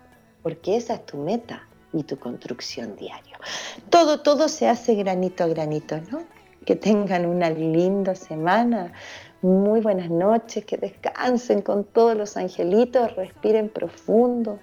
porque 0.41 0.77
esa 0.77 0.95
es 0.95 1.05
tu 1.05 1.17
meta 1.17 1.67
y 1.93 2.03
tu 2.03 2.17
construcción 2.17 2.95
diario. 2.95 3.37
Todo, 3.89 4.21
todo 4.21 4.49
se 4.49 4.67
hace 4.67 4.95
granito 4.95 5.43
a 5.43 5.47
granito, 5.47 5.99
¿no? 6.11 6.23
Que 6.65 6.75
tengan 6.75 7.25
una 7.25 7.49
linda 7.49 8.15
semana, 8.15 8.93
muy 9.41 9.81
buenas 9.81 10.09
noches, 10.09 10.65
que 10.65 10.77
descansen 10.77 11.61
con 11.61 11.83
todos 11.85 12.17
los 12.17 12.37
angelitos, 12.37 13.15
respiren 13.15 13.69
profundo, 13.69 14.59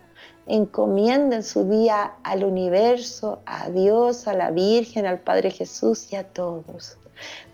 encomienden 0.46 1.42
su 1.42 1.68
día 1.68 2.14
al 2.22 2.44
universo, 2.44 3.40
a 3.46 3.70
Dios, 3.70 4.28
a 4.28 4.34
la 4.34 4.50
Virgen, 4.50 5.06
al 5.06 5.20
Padre 5.20 5.50
Jesús 5.50 6.12
y 6.12 6.16
a 6.16 6.24
todos. 6.24 6.98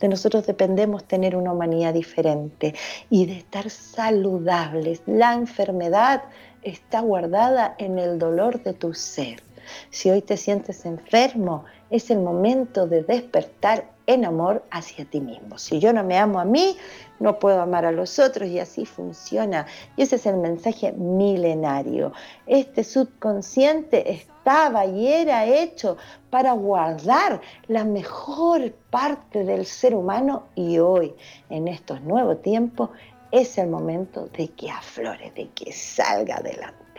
De 0.00 0.08
nosotros 0.08 0.46
dependemos 0.46 1.04
tener 1.04 1.36
una 1.36 1.52
humanidad 1.52 1.92
diferente 1.92 2.74
y 3.10 3.26
de 3.26 3.38
estar 3.38 3.68
saludables. 3.68 5.02
La 5.06 5.34
enfermedad 5.34 6.22
está 6.62 7.00
guardada 7.00 7.74
en 7.78 7.98
el 7.98 8.18
dolor 8.18 8.62
de 8.62 8.72
tu 8.72 8.94
ser. 8.94 9.42
Si 9.90 10.10
hoy 10.10 10.22
te 10.22 10.36
sientes 10.36 10.84
enfermo, 10.84 11.64
es 11.90 12.10
el 12.10 12.18
momento 12.18 12.86
de 12.86 13.02
despertar 13.02 13.90
en 14.06 14.24
amor 14.24 14.64
hacia 14.70 15.04
ti 15.04 15.20
mismo. 15.20 15.58
Si 15.58 15.78
yo 15.78 15.92
no 15.92 16.02
me 16.02 16.18
amo 16.18 16.40
a 16.40 16.44
mí, 16.44 16.76
no 17.20 17.38
puedo 17.38 17.60
amar 17.60 17.84
a 17.84 17.92
los 17.92 18.18
otros 18.18 18.48
y 18.48 18.58
así 18.58 18.84
funciona. 18.84 19.66
Y 19.96 20.02
ese 20.02 20.16
es 20.16 20.26
el 20.26 20.36
mensaje 20.36 20.92
milenario. 20.92 22.12
Este 22.46 22.82
subconsciente 22.82 24.12
estaba 24.12 24.86
y 24.86 25.06
era 25.06 25.46
hecho 25.46 25.96
para 26.28 26.52
guardar 26.52 27.40
la 27.68 27.84
mejor 27.84 28.72
parte 28.90 29.44
del 29.44 29.66
ser 29.66 29.94
humano 29.94 30.44
y 30.54 30.78
hoy, 30.78 31.14
en 31.48 31.68
estos 31.68 32.00
nuevos 32.00 32.42
tiempos, 32.42 32.90
es 33.30 33.58
el 33.58 33.68
momento 33.68 34.28
de 34.36 34.48
que 34.48 34.70
aflore, 34.70 35.30
de 35.36 35.50
que 35.50 35.72
salga 35.72 36.36
adelante 36.36 36.89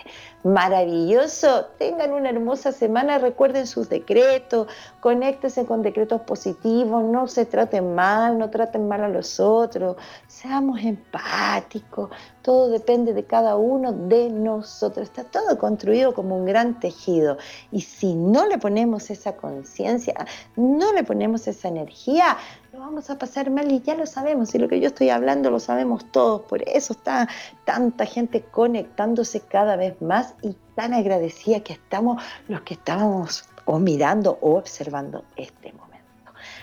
maravilloso. 0.44 1.66
Tengan 1.78 2.14
una 2.14 2.30
hermosa 2.30 2.72
semana, 2.72 3.18
recuerden 3.18 3.68
sus 3.68 3.90
decretos, 3.90 4.68
conéctense 5.00 5.66
con 5.66 5.82
decretos 5.82 6.22
positivos, 6.22 7.04
no 7.04 7.28
se 7.28 7.46
traten 7.46 7.96
mal, 7.96 8.38
no 8.38 8.50
traten 8.50 8.88
mal 8.88 9.04
a 9.04 9.10
los 9.10 9.40
otros, 9.40 9.98
seamos 10.28 10.80
empáticos, 10.82 12.10
todo 12.42 12.70
depende 12.70 13.14
de 13.14 13.24
cada 13.24 13.56
uno 13.56 13.92
de 13.92 14.30
nosotros, 14.30 15.08
está 15.08 15.24
todo 15.24 15.58
construido 15.58 16.14
como 16.14 16.38
un 16.38 16.46
gran 16.46 16.80
tejido. 16.80 17.38
Y 17.72 17.82
si 17.82 18.16
no 18.16 18.48
le 18.48 18.58
ponemos 18.58 19.10
esa 19.10 19.36
conciencia, 19.36 20.14
no 20.56 20.94
le 20.94 21.04
ponemos 21.04 21.48
esa 21.48 21.68
energía, 21.68 22.38
lo 22.74 22.80
vamos 22.80 23.10
a 23.10 23.18
pasar 23.18 23.50
mal 23.50 23.70
y 23.70 23.82
ya 23.82 23.96
lo 23.96 24.06
sabemos, 24.06 24.56
y 24.56 24.58
lo 24.58 24.70
que 24.70 24.80
yo 24.80 24.88
estoy 24.88 25.10
hablando 25.10 25.52
lo 25.52 25.60
sabemos 25.60 26.10
todos, 26.12 26.44
por 26.44 26.62
eso 26.70 26.94
está 26.94 27.28
tanta 27.66 28.06
gente 28.06 28.44
conectándose 28.44 29.42
cada 29.42 29.76
vez 29.76 30.02
más 30.02 30.36
y 30.42 30.56
tan 30.76 30.94
agradecida 30.94 31.60
que 31.60 31.74
estamos 31.74 32.24
los 32.48 32.62
que 32.62 32.76
estábamos 32.76 33.44
o 33.66 33.78
mirando 33.78 34.38
o 34.42 34.56
observando 34.56 35.26
este 35.36 35.74
momento. 35.74 35.92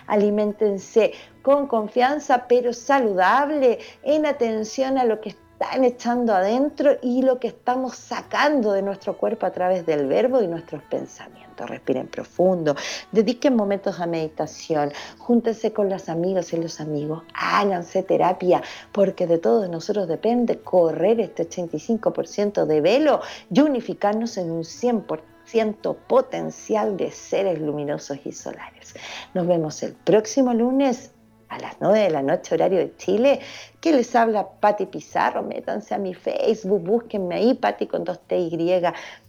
Aliméntense 0.07 1.13
con 1.43 1.67
confianza, 1.67 2.47
pero 2.49 2.73
saludable, 2.73 3.79
en 4.03 4.25
atención 4.25 4.97
a 4.97 5.05
lo 5.05 5.21
que 5.21 5.31
están 5.61 5.83
echando 5.83 6.33
adentro 6.33 6.99
y 7.03 7.23
lo 7.23 7.41
que 7.41 7.49
estamos 7.49 7.97
sacando 7.97 8.73
de 8.73 8.81
nuestro 8.81 9.17
cuerpo 9.17 9.45
a 9.45 9.51
través 9.51 9.85
del 9.85 10.07
verbo 10.07 10.41
y 10.41 10.47
nuestros 10.47 10.85
pensamientos. 10.85 11.69
Respiren 11.69 12.07
profundo, 12.07 12.77
dediquen 13.11 13.57
momentos 13.57 13.99
a 13.99 14.07
meditación, 14.07 14.93
júntense 15.19 15.73
con 15.73 15.89
las 15.89 16.09
amigas 16.09 16.53
y 16.53 16.59
los 16.59 16.81
amigos, 16.81 17.25
háganse 17.35 18.05
terapia, 18.05 18.63
porque 18.93 19.27
de 19.27 19.39
todos 19.39 19.69
nosotros 19.69 20.07
depende 20.07 20.61
correr 20.61 21.19
este 21.19 21.49
85% 21.49 22.65
de 22.65 22.81
velo 22.81 23.21
y 23.53 23.61
unificarnos 23.61 24.37
en 24.37 24.53
un 24.53 24.63
100% 24.63 25.97
potencial 26.07 26.97
de 26.97 27.11
seres 27.11 27.61
luminosos 27.61 28.19
y 28.25 28.31
solares. 28.31 28.95
Nos 29.35 29.49
vemos 29.49 29.83
el 29.83 29.95
próximo 29.95 30.55
lunes 30.55 31.11
a 31.49 31.59
las 31.59 31.77
9 31.81 31.99
de 31.99 32.11
la 32.11 32.23
noche, 32.23 32.55
horario 32.55 32.79
de 32.79 32.97
Chile, 32.97 33.41
que 33.81 33.93
les 33.93 34.15
habla 34.15 34.49
Patti 34.61 34.87
Pizarro. 34.87 35.43
Métanse 35.43 35.95
a 35.95 35.99
mi 35.99 36.15
Facebook, 36.15 36.83
búsquenme 36.83 37.37
ahí, 37.37 37.55
Patti 37.55 37.87
con 37.87 38.05
dos 38.05 38.21
T 38.21 38.39
Y, 38.39 38.83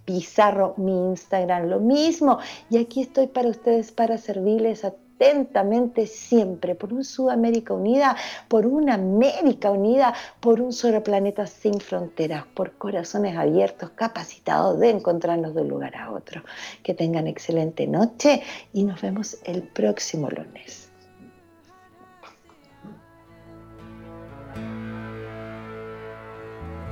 Pizarro, 0.05 0.74
mi 0.78 0.91
Instagram, 0.91 1.67
lo 1.67 1.80
mismo. 1.80 2.39
Y 2.70 2.78
aquí 2.78 3.01
estoy 3.01 3.28
para 3.28 3.49
ustedes, 3.49 3.91
para 3.91 4.17
servirles 4.17 4.84
atentamente 5.20 6.07
siempre 6.07 6.76
por 6.76 6.93
un 6.93 7.03
Sudamérica 7.03 7.74
unida, 7.74 8.15
por 8.47 8.65
una 8.65 8.95
América 8.95 9.70
unida, 9.70 10.13
por 10.39 10.61
un 10.61 10.74
solo 10.74 11.03
planeta 11.03 11.45
sin 11.45 11.80
fronteras, 11.80 12.45
por 12.53 12.74
corazones 12.78 13.38
abiertos, 13.38 13.91
capacitados 13.91 14.80
de 14.80 14.89
encontrarnos 14.89 15.53
de 15.53 15.61
un 15.61 15.67
lugar 15.67 15.95
a 15.95 16.11
otro. 16.11 16.41
Que 16.84 16.93
tengan 16.93 17.28
excelente 17.28 17.86
noche 17.86 18.41
y 18.74 18.84
nos 18.84 19.01
vemos 19.01 19.38
el 19.43 19.63
próximo 19.63 20.30
lunes. 20.30 20.89